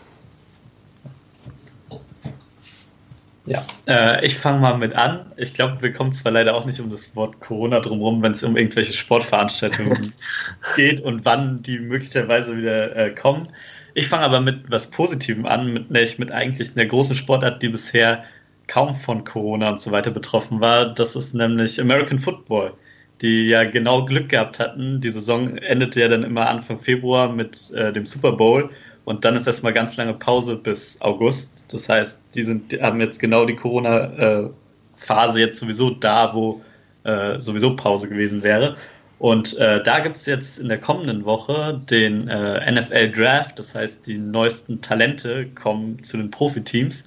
[3.45, 5.27] Ja, äh, ich fange mal mit an.
[5.37, 8.41] Ich glaube, wir kommen zwar leider auch nicht um das Wort Corona drumherum, wenn es
[8.41, 10.11] um irgendwelche Sportveranstaltungen
[10.75, 13.49] geht und wann die möglicherweise wieder äh, kommen.
[13.93, 17.69] Ich fange aber mit was Positivem an, mit, nämlich mit eigentlich einer großen Sportart, die
[17.69, 18.23] bisher
[18.69, 20.93] kaum von Corona und so weiter betroffen war.
[20.93, 22.73] Das ist nämlich American Football,
[23.21, 25.01] die ja genau Glück gehabt hatten.
[25.01, 28.69] Die Saison endete ja dann immer Anfang Februar mit äh, dem Super Bowl
[29.05, 31.65] und dann ist erstmal ganz lange Pause bis August.
[31.73, 36.61] Das heißt, die, sind, die haben jetzt genau die Corona-Phase jetzt sowieso da, wo
[37.03, 38.77] äh, sowieso Pause gewesen wäre.
[39.17, 43.75] Und äh, da gibt es jetzt in der kommenden Woche den äh, NFL Draft, das
[43.75, 47.05] heißt, die neuesten Talente kommen zu den Profiteams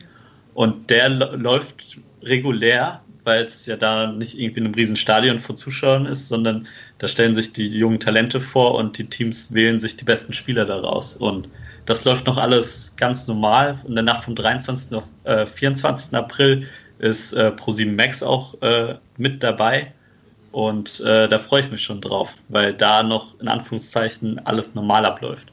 [0.55, 5.57] und der läuft regulär, weil es ja da nicht irgendwie in einem riesen Stadion vor
[5.57, 6.67] Zuschauern ist, sondern
[6.99, 10.65] da stellen sich die jungen Talente vor und die Teams wählen sich die besten Spieler
[10.65, 11.17] daraus.
[11.17, 11.49] Und
[11.87, 13.79] das läuft noch alles ganz normal.
[13.87, 14.97] In der Nacht vom 23.
[14.97, 16.15] auf äh, 24.
[16.15, 16.67] April
[16.99, 19.93] ist äh, Pro7 Max auch äh, mit dabei.
[20.51, 25.07] Und äh, da freue ich mich schon drauf, weil da noch in Anführungszeichen alles normal
[25.07, 25.53] abläuft.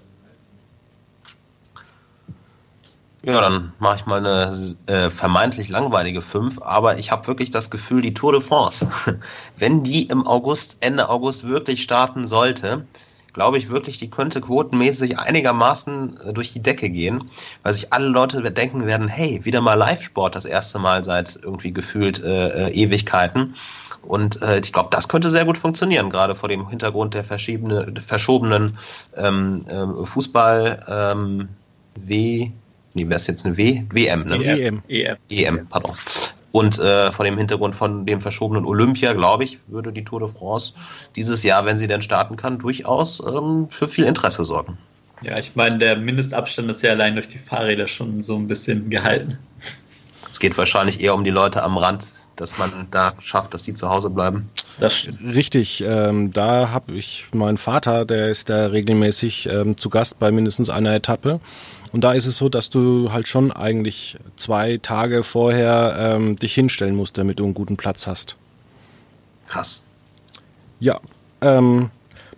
[3.21, 4.53] Ja, dann mache ich mal eine
[4.85, 8.89] äh, vermeintlich langweilige 5, aber ich habe wirklich das Gefühl, die Tour de France,
[9.57, 12.85] wenn die im August, Ende August wirklich starten sollte,
[13.33, 17.29] glaube ich wirklich, die könnte quotenmäßig einigermaßen äh, durch die Decke gehen,
[17.63, 21.73] weil sich alle Leute denken werden, hey, wieder mal Live-Sport das erste Mal seit irgendwie
[21.73, 23.55] gefühlt äh, äh, Ewigkeiten.
[24.01, 28.77] Und äh, ich glaube, das könnte sehr gut funktionieren, gerade vor dem Hintergrund der verschobenen
[29.17, 31.49] ähm, äh, Fußball ähm,
[31.95, 32.51] W,
[32.93, 33.83] nee, wäre es jetzt eine W?
[33.91, 34.43] WM, ne?
[34.43, 34.81] EM.
[34.87, 35.17] EM.
[35.29, 35.93] EM, pardon.
[36.51, 40.29] Und äh, vor dem Hintergrund von dem verschobenen Olympia, glaube ich, würde die Tour de
[40.29, 40.73] France
[41.15, 44.77] dieses Jahr, wenn sie denn starten kann, durchaus ähm, für viel Interesse sorgen.
[45.21, 48.89] Ja, ich meine, der Mindestabstand ist ja allein durch die Fahrräder schon so ein bisschen
[48.89, 49.37] gehalten.
[50.31, 52.05] Es geht wahrscheinlich eher um die Leute am Rand,
[52.37, 54.49] dass man da schafft, dass sie zu Hause bleiben.
[54.79, 55.19] Das stimmt.
[55.35, 60.31] Richtig, ähm, da habe ich meinen Vater, der ist da regelmäßig ähm, zu Gast bei
[60.31, 61.41] mindestens einer Etappe.
[61.91, 66.53] Und da ist es so, dass du halt schon eigentlich zwei Tage vorher ähm, dich
[66.53, 68.37] hinstellen musst, damit du einen guten Platz hast.
[69.47, 69.89] Krass.
[70.79, 70.99] Ja.
[71.41, 71.89] Ähm,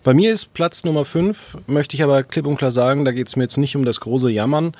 [0.04, 3.28] bei mir ist Platz Nummer 5, möchte ich aber klipp und klar sagen, da geht
[3.28, 4.74] es mir jetzt nicht um das große Jammern,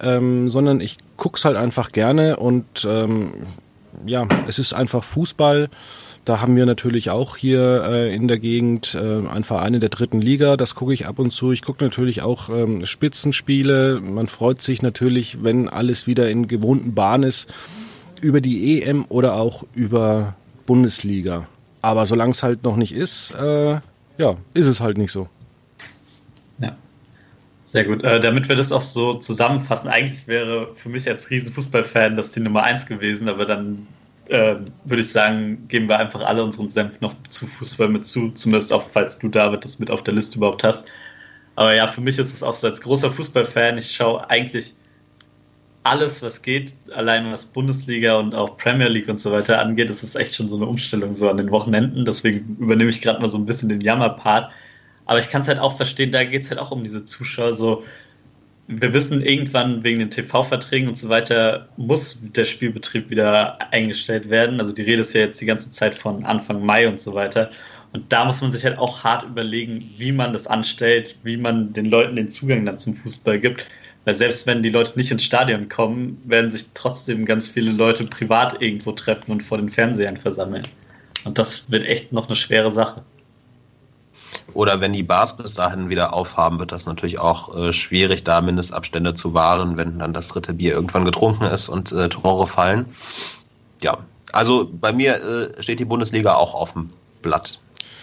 [0.00, 3.32] ähm, sondern ich guck's halt einfach gerne und ähm,
[4.06, 5.68] ja, es ist einfach Fußball.
[6.24, 9.88] Da haben wir natürlich auch hier äh, in der Gegend äh, einen Verein in der
[9.88, 10.56] dritten Liga.
[10.56, 11.52] Das gucke ich ab und zu.
[11.52, 14.00] Ich gucke natürlich auch ähm, Spitzenspiele.
[14.02, 17.48] Man freut sich natürlich, wenn alles wieder in gewohnten Bahn ist,
[18.20, 20.34] über die EM oder auch über
[20.66, 21.46] Bundesliga.
[21.80, 23.80] Aber solange es halt noch nicht ist, äh,
[24.18, 25.28] ja, ist es halt nicht so.
[27.68, 28.02] Sehr gut.
[28.02, 32.40] Äh, damit wir das auch so zusammenfassen, eigentlich wäre für mich als Riesenfußballfan das die
[32.40, 33.86] Nummer eins gewesen, aber dann
[34.28, 34.56] äh,
[34.86, 38.72] würde ich sagen, geben wir einfach alle unseren Senf noch zu Fußball mit zu, zumindest
[38.72, 40.86] auch, falls du, David, das mit auf der Liste überhaupt hast.
[41.56, 44.74] Aber ja, für mich ist es auch so als großer Fußballfan, ich schaue eigentlich
[45.82, 50.02] alles, was geht, allein was Bundesliga und auch Premier League und so weiter angeht, ist
[50.02, 52.06] es echt schon so eine Umstellung so an den Wochenenden.
[52.06, 54.50] Deswegen übernehme ich gerade mal so ein bisschen den Jammerpart.
[55.08, 57.54] Aber ich kann es halt auch verstehen, da geht es halt auch um diese Zuschauer,
[57.54, 57.82] so
[58.68, 64.60] wir wissen, irgendwann wegen den TV-Verträgen und so weiter muss der Spielbetrieb wieder eingestellt werden.
[64.60, 67.50] Also die Rede ist ja jetzt die ganze Zeit von Anfang Mai und so weiter.
[67.94, 71.72] Und da muss man sich halt auch hart überlegen, wie man das anstellt, wie man
[71.72, 73.66] den Leuten den Zugang dann zum Fußball gibt.
[74.04, 78.04] Weil selbst wenn die Leute nicht ins Stadion kommen, werden sich trotzdem ganz viele Leute
[78.04, 80.68] privat irgendwo treffen und vor den Fernsehern versammeln.
[81.24, 83.02] Und das wird echt noch eine schwere Sache.
[84.54, 88.40] Oder wenn die Bars bis dahin wieder aufhaben, wird das natürlich auch äh, schwierig, da
[88.40, 92.86] Mindestabstände zu wahren, wenn dann das dritte Bier irgendwann getrunken ist und äh, Tore fallen.
[93.82, 93.98] Ja,
[94.32, 96.90] also bei mir äh, steht die Bundesliga auch auf dem
[97.22, 97.60] Blatt.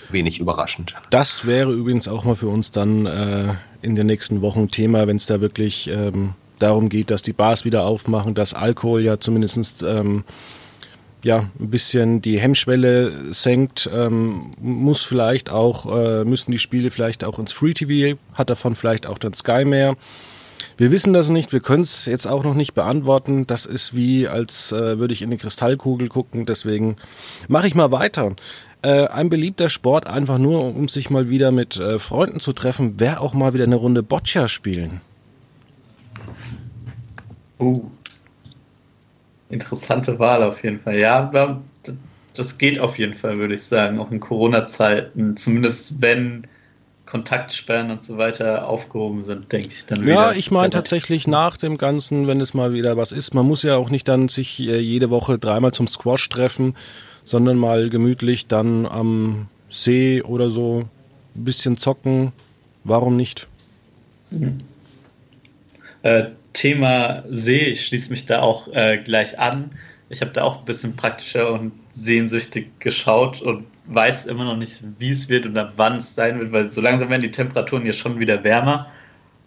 [0.10, 0.96] Wenig überraschend.
[1.10, 5.18] Das wäre übrigens auch mal für uns dann äh, in den nächsten Wochen Thema, wenn
[5.18, 9.84] es da wirklich ähm, darum geht, dass die Bars wieder aufmachen, dass Alkohol ja zumindest
[9.84, 10.24] ähm,
[11.24, 17.24] ja, ein bisschen die Hemmschwelle senkt, ähm, muss vielleicht auch, äh, müssen die Spiele vielleicht
[17.24, 19.96] auch ins Free TV, hat davon vielleicht auch dann Sky mehr.
[20.78, 23.48] Wir wissen das nicht, wir können es jetzt auch noch nicht beantworten.
[23.48, 26.98] Das ist wie, als äh, würde ich in eine Kristallkugel gucken, deswegen
[27.48, 28.36] mache ich mal weiter.
[28.82, 33.00] Äh, ein beliebter Sport, einfach nur, um sich mal wieder mit äh, Freunden zu treffen,
[33.00, 35.02] wäre auch mal wieder eine Runde Boccia spielen.
[37.58, 37.90] Uh,
[39.50, 40.98] interessante Wahl auf jeden Fall.
[40.98, 41.62] Ja,
[42.34, 45.38] das geht auf jeden Fall, würde ich sagen, auch in Corona-Zeiten.
[45.38, 46.48] Zumindest wenn
[47.06, 50.14] Kontaktsperren und so weiter aufgehoben sind, denke ich dann wieder.
[50.14, 53.34] Ja, ich meine tatsächlich nach dem Ganzen, wenn es mal wieder was ist.
[53.34, 56.76] Man muss ja auch nicht dann sich äh, jede Woche dreimal zum Squash treffen,
[57.24, 60.90] sondern mal gemütlich dann am See oder so
[61.36, 62.32] ein bisschen zocken.
[62.84, 63.48] Warum nicht?
[64.32, 64.62] Mhm.
[66.02, 66.26] Äh,
[66.56, 69.70] Thema See, ich schließe mich da auch äh, gleich an.
[70.10, 74.84] Ich habe da auch ein bisschen praktischer und sehnsüchtig geschaut und weiß immer noch nicht,
[74.98, 77.94] wie es wird oder wann es sein wird, weil so langsam werden die Temperaturen ja
[77.94, 78.88] schon wieder wärmer.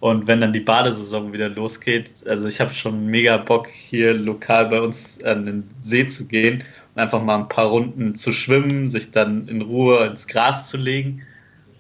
[0.01, 4.69] Und wenn dann die Badesaison wieder losgeht, also ich habe schon mega Bock, hier lokal
[4.69, 6.63] bei uns an den See zu gehen
[6.95, 10.77] und einfach mal ein paar Runden zu schwimmen, sich dann in Ruhe ins Gras zu
[10.77, 11.23] legen.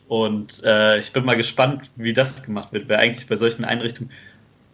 [0.08, 4.10] Und äh, ich bin mal gespannt, wie das gemacht wird, weil eigentlich bei solchen Einrichtungen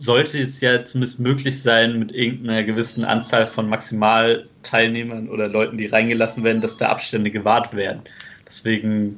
[0.05, 5.86] sollte es ja zumindest möglich sein, mit irgendeiner gewissen Anzahl von Maximalteilnehmern oder Leuten, die
[5.86, 8.02] reingelassen werden, dass da Abstände gewahrt werden.
[8.46, 9.16] Deswegen,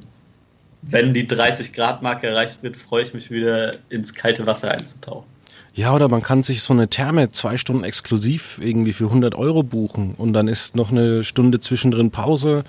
[0.81, 5.27] wenn die 30-Grad-Marke erreicht wird, freue ich mich wieder ins kalte Wasser einzutauchen.
[5.73, 9.63] Ja, oder man kann sich so eine Therme zwei Stunden exklusiv irgendwie für 100 Euro
[9.63, 12.63] buchen und dann ist noch eine Stunde zwischendrin Pause.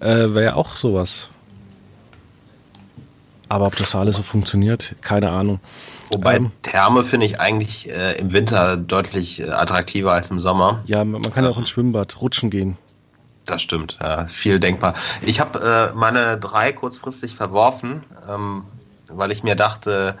[0.00, 1.28] Äh, Wäre ja auch sowas.
[3.48, 5.60] Aber ob das alles so funktioniert, keine Ahnung.
[6.10, 10.82] Wobei ähm, Therme finde ich eigentlich äh, im Winter deutlich äh, attraktiver als im Sommer.
[10.86, 12.76] Ja, man kann ja auch ins Schwimmbad rutschen gehen.
[13.46, 14.94] Das stimmt, ja, viel denkbar.
[15.22, 18.64] Ich habe äh, meine drei kurzfristig verworfen, ähm,
[19.08, 20.16] weil ich mir dachte,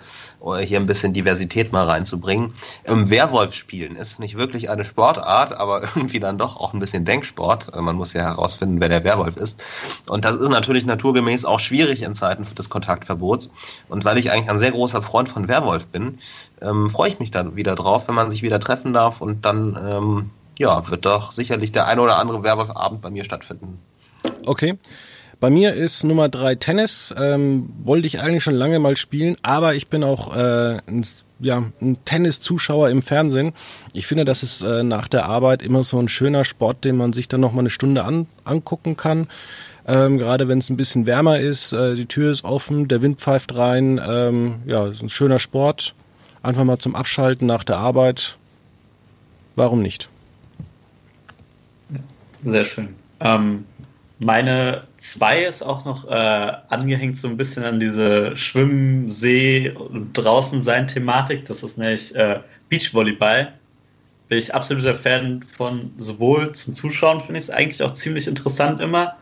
[0.60, 2.54] hier ein bisschen Diversität mal reinzubringen.
[2.84, 7.04] Im Werwolf spielen ist nicht wirklich eine Sportart, aber irgendwie dann doch auch ein bisschen
[7.04, 7.74] Denksport.
[7.76, 9.62] Man muss ja herausfinden, wer der Werwolf ist.
[10.08, 13.50] Und das ist natürlich naturgemäß auch schwierig in Zeiten des Kontaktverbots.
[13.88, 16.18] Und weil ich eigentlich ein sehr großer Freund von Werwolf bin,
[16.62, 19.78] ähm, freue ich mich dann wieder drauf, wenn man sich wieder treffen darf und dann
[19.82, 23.78] ähm, ja, wird doch sicherlich der ein oder andere Werwolf-Abend bei mir stattfinden.
[24.44, 24.78] Okay.
[25.40, 27.14] Bei mir ist Nummer drei Tennis.
[27.16, 31.04] Ähm, wollte ich eigentlich schon lange mal spielen, aber ich bin auch äh, ein,
[31.38, 33.54] ja, ein Tennis-Zuschauer im Fernsehen.
[33.94, 37.14] Ich finde, das ist äh, nach der Arbeit immer so ein schöner Sport, den man
[37.14, 39.28] sich dann noch mal eine Stunde an, angucken kann.
[39.86, 43.22] Ähm, gerade wenn es ein bisschen wärmer ist, äh, die Tür ist offen, der Wind
[43.22, 43.98] pfeift rein.
[44.06, 45.94] Ähm, ja, ist ein schöner Sport.
[46.42, 48.36] Einfach mal zum Abschalten nach der Arbeit.
[49.56, 50.10] Warum nicht?
[52.44, 52.88] Sehr schön.
[53.20, 53.64] Ähm,
[54.20, 60.12] meine zwei ist auch noch äh, angehängt so ein bisschen an diese Schwimmen, See und
[60.12, 61.46] draußen sein Thematik.
[61.46, 63.52] Das ist nämlich äh, Beachvolleyball.
[64.28, 68.80] Bin ich absoluter Fan von sowohl zum Zuschauen, finde ich es eigentlich auch ziemlich interessant
[68.80, 69.16] immer.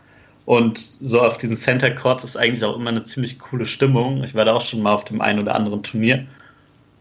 [0.46, 4.24] Und so auf diesen Center Courts ist eigentlich auch immer eine ziemlich coole Stimmung.
[4.24, 6.26] Ich war da auch schon mal auf dem einen oder anderen Turnier.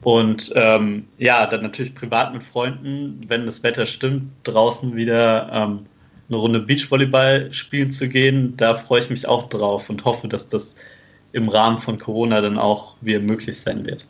[0.01, 5.85] Und ähm, ja, dann natürlich privat mit Freunden, wenn das Wetter stimmt, draußen wieder ähm,
[6.29, 8.55] eine Runde Beachvolleyball spielen zu gehen.
[8.57, 10.75] Da freue ich mich auch drauf und hoffe, dass das
[11.31, 14.05] im Rahmen von Corona dann auch wieder möglich sein wird.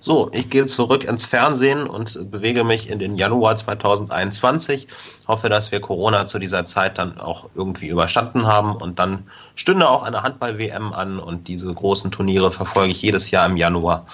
[0.00, 4.86] So, ich gehe zurück ins Fernsehen und bewege mich in den Januar 2021.
[5.26, 9.26] Hoffe, dass wir Corona zu dieser Zeit dann auch irgendwie überstanden haben und dann
[9.56, 14.06] stünde auch eine Handball-WM an und diese großen Turniere verfolge ich jedes Jahr im Januar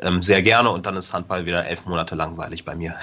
[0.00, 2.94] ähm, sehr gerne und dann ist Handball wieder elf Monate langweilig bei mir.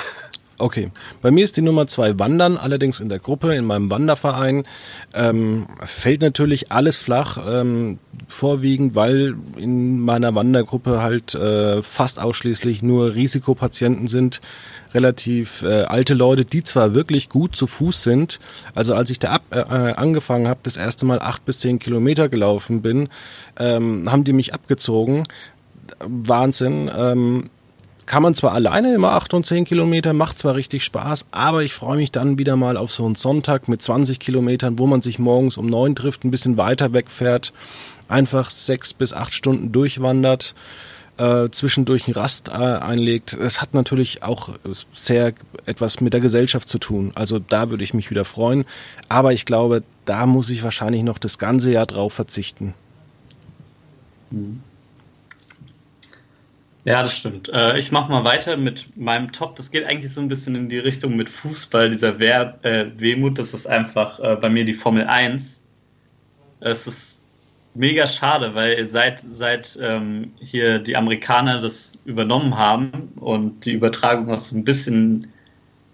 [0.62, 0.91] Okay,
[1.22, 4.66] bei mir ist die Nummer zwei Wandern, allerdings in der Gruppe, in meinem Wanderverein.
[5.14, 7.97] Ähm, fällt natürlich alles flach, ähm,
[8.28, 14.41] vorwiegend, weil in meiner Wandergruppe halt äh, fast ausschließlich nur Risikopatienten sind,
[14.93, 18.39] relativ äh, alte Leute, die zwar wirklich gut zu Fuß sind.
[18.76, 22.28] Also als ich da ab, äh, angefangen habe, das erste Mal acht bis zehn Kilometer
[22.28, 23.07] gelaufen bin,
[23.57, 25.24] ähm, haben die mich abgezogen.
[25.99, 26.91] Wahnsinn.
[26.93, 27.49] Ähm,
[28.10, 31.76] kann man zwar alleine immer 8 und 10 Kilometer, macht zwar richtig Spaß, aber ich
[31.76, 35.20] freue mich dann wieder mal auf so einen Sonntag mit 20 Kilometern, wo man sich
[35.20, 37.53] morgens um 9 trifft, ein bisschen weiter wegfährt,
[38.07, 40.55] einfach 6 bis 8 Stunden durchwandert,
[41.18, 43.34] äh, zwischendurch einen Rast äh, einlegt.
[43.34, 44.57] Es hat natürlich auch
[44.91, 45.34] sehr
[45.68, 47.12] etwas mit der Gesellschaft zu tun.
[47.14, 48.66] Also da würde ich mich wieder freuen.
[49.07, 52.74] Aber ich glaube, da muss ich wahrscheinlich noch das ganze Jahr drauf verzichten.
[54.32, 54.64] Mhm.
[56.86, 57.50] Ja, das stimmt.
[57.50, 59.56] Äh, ich mache mal weiter mit meinem Top.
[59.56, 63.38] Das geht eigentlich so ein bisschen in die Richtung mit Fußball, dieser Wehr, äh, Wehmut.
[63.38, 65.62] Das ist einfach äh, bei mir die Formel 1.
[66.62, 67.22] Es ist
[67.74, 74.32] mega schade, weil seit, seit ähm, hier die Amerikaner das übernommen haben und die Übertragung
[74.32, 75.32] auch so ein bisschen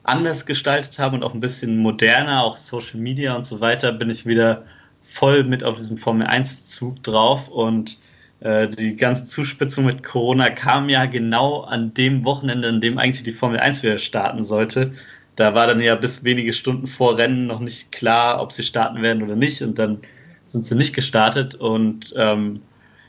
[0.03, 4.09] anders gestaltet haben und auch ein bisschen moderner, auch Social Media und so weiter, bin
[4.09, 4.65] ich wieder
[5.03, 7.97] voll mit auf diesem Formel 1-Zug drauf und
[8.45, 13.31] die ganze Zuspitzung mit Corona kam ja genau an dem Wochenende, an dem eigentlich die
[13.31, 14.93] Formel 1 wieder starten sollte.
[15.35, 19.01] Da war dann ja bis wenige Stunden vor Rennen noch nicht klar, ob sie starten
[19.01, 19.63] werden oder nicht.
[19.63, 19.99] Und dann
[20.45, 22.61] sind sie nicht gestartet und ähm,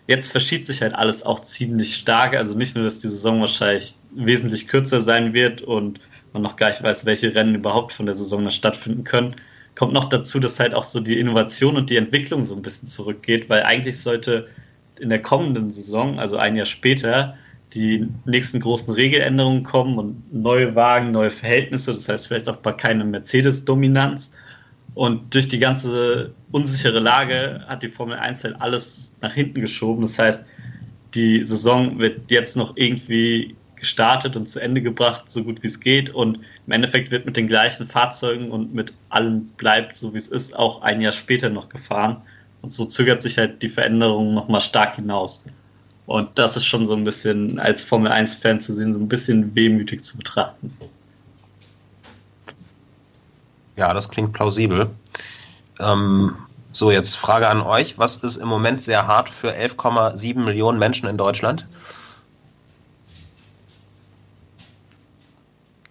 [0.06, 2.34] jetzt verschiebt sich halt alles auch ziemlich stark.
[2.34, 6.00] Also nicht nur, dass die Saison wahrscheinlich wesentlich kürzer sein wird und
[6.32, 9.36] man noch gar nicht weiß, welche Rennen überhaupt von der Saison noch stattfinden können.
[9.74, 12.88] Kommt noch dazu, dass halt auch so die Innovation und die Entwicklung so ein bisschen
[12.88, 14.48] zurückgeht, weil eigentlich sollte
[15.00, 17.36] in der kommenden Saison, also ein Jahr später,
[17.74, 22.72] die nächsten großen Regeländerungen kommen und neue Wagen, neue Verhältnisse, das heißt vielleicht auch bei
[22.72, 24.32] keine Mercedes-Dominanz.
[24.94, 30.02] Und durch die ganze unsichere Lage hat die Formel 1 halt alles nach hinten geschoben.
[30.02, 30.46] Das heißt,
[31.14, 35.80] die Saison wird jetzt noch irgendwie gestartet und zu Ende gebracht, so gut wie es
[35.80, 36.10] geht.
[36.10, 40.28] Und im Endeffekt wird mit den gleichen Fahrzeugen und mit allem bleibt, so wie es
[40.28, 42.22] ist, auch ein Jahr später noch gefahren.
[42.62, 45.44] Und so zögert sich halt die Veränderung nochmal stark hinaus.
[46.06, 49.54] Und das ist schon so ein bisschen als Formel 1-Fan zu sehen, so ein bisschen
[49.54, 50.72] wehmütig zu betrachten.
[53.76, 54.90] Ja, das klingt plausibel.
[55.80, 56.36] Ähm,
[56.72, 57.98] so, jetzt Frage an euch.
[57.98, 61.66] Was ist im Moment sehr hart für 11,7 Millionen Menschen in Deutschland?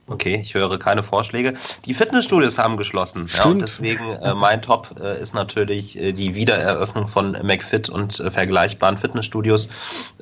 [0.08, 1.56] Okay, ich höre keine Vorschläge.
[1.86, 3.28] Die Fitnessstudios haben geschlossen.
[3.36, 8.20] Ja, und deswegen äh, mein Top äh, ist natürlich äh, die Wiedereröffnung von McFit und
[8.20, 9.68] äh, vergleichbaren Fitnessstudios.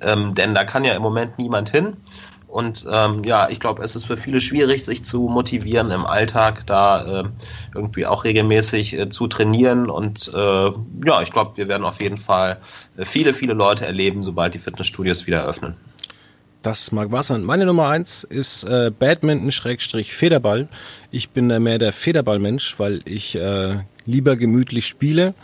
[0.02, 1.98] Ähm, denn da kann ja im Moment niemand hin.
[2.48, 6.68] Und ähm, ja, ich glaube, es ist für viele schwierig, sich zu motivieren im Alltag,
[6.68, 7.24] da äh,
[7.74, 9.90] irgendwie auch regelmäßig äh, zu trainieren.
[9.90, 10.72] Und äh,
[11.04, 12.60] ja, ich glaube, wir werden auf jeden Fall
[12.96, 15.76] äh, viele, viele Leute erleben, sobald die Fitnessstudios wieder öffnen.
[16.64, 17.44] Das mag was sein.
[17.44, 20.70] Meine Nummer eins ist äh, Badminton-Federball.
[21.12, 25.36] Ich bin äh, mehr der Federballmensch, weil ich äh, lieber gemütlich spiele.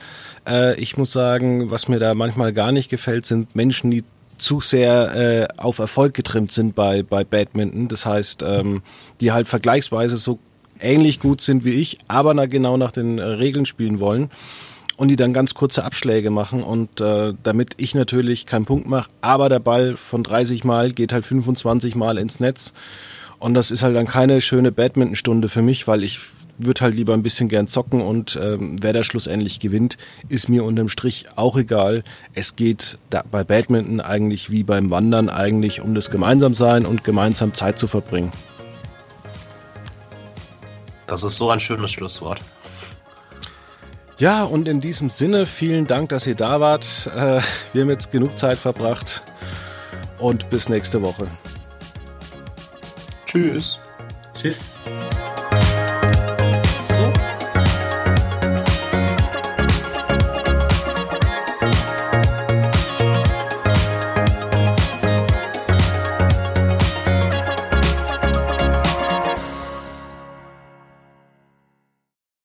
[0.47, 4.05] Äh, ich muss sagen, was mir da manchmal gar nicht gefällt, sind Menschen, die
[4.37, 7.89] zu sehr äh, auf Erfolg getrimmt sind bei, bei Badminton.
[7.89, 8.81] Das heißt, ähm,
[9.19, 10.39] die halt vergleichsweise so
[10.79, 14.31] ähnlich gut sind wie ich, aber na, genau nach den äh, Regeln spielen wollen
[14.99, 19.09] und die dann ganz kurze Abschläge machen und äh, damit ich natürlich keinen Punkt mache,
[19.21, 22.73] aber der Ball von 30 Mal geht halt 25 Mal ins Netz
[23.39, 26.19] und das ist halt dann keine schöne Badminton-Stunde für mich, weil ich
[26.57, 29.97] würde halt lieber ein bisschen gern zocken und ähm, wer da schlussendlich gewinnt,
[30.27, 32.03] ist mir unterm Strich auch egal.
[32.33, 37.53] Es geht da bei Badminton eigentlich wie beim Wandern eigentlich um das Gemeinsamsein und gemeinsam
[37.53, 38.33] Zeit zu verbringen.
[41.07, 42.41] Das ist so ein schönes Schlusswort.
[44.19, 47.09] Ja, und in diesem Sinne, vielen Dank, dass ihr da wart.
[47.15, 47.39] Äh,
[47.71, 49.23] wir haben jetzt genug Zeit verbracht
[50.17, 51.27] und bis nächste Woche.
[53.25, 53.79] Tschüss.
[54.37, 54.83] Tschüss.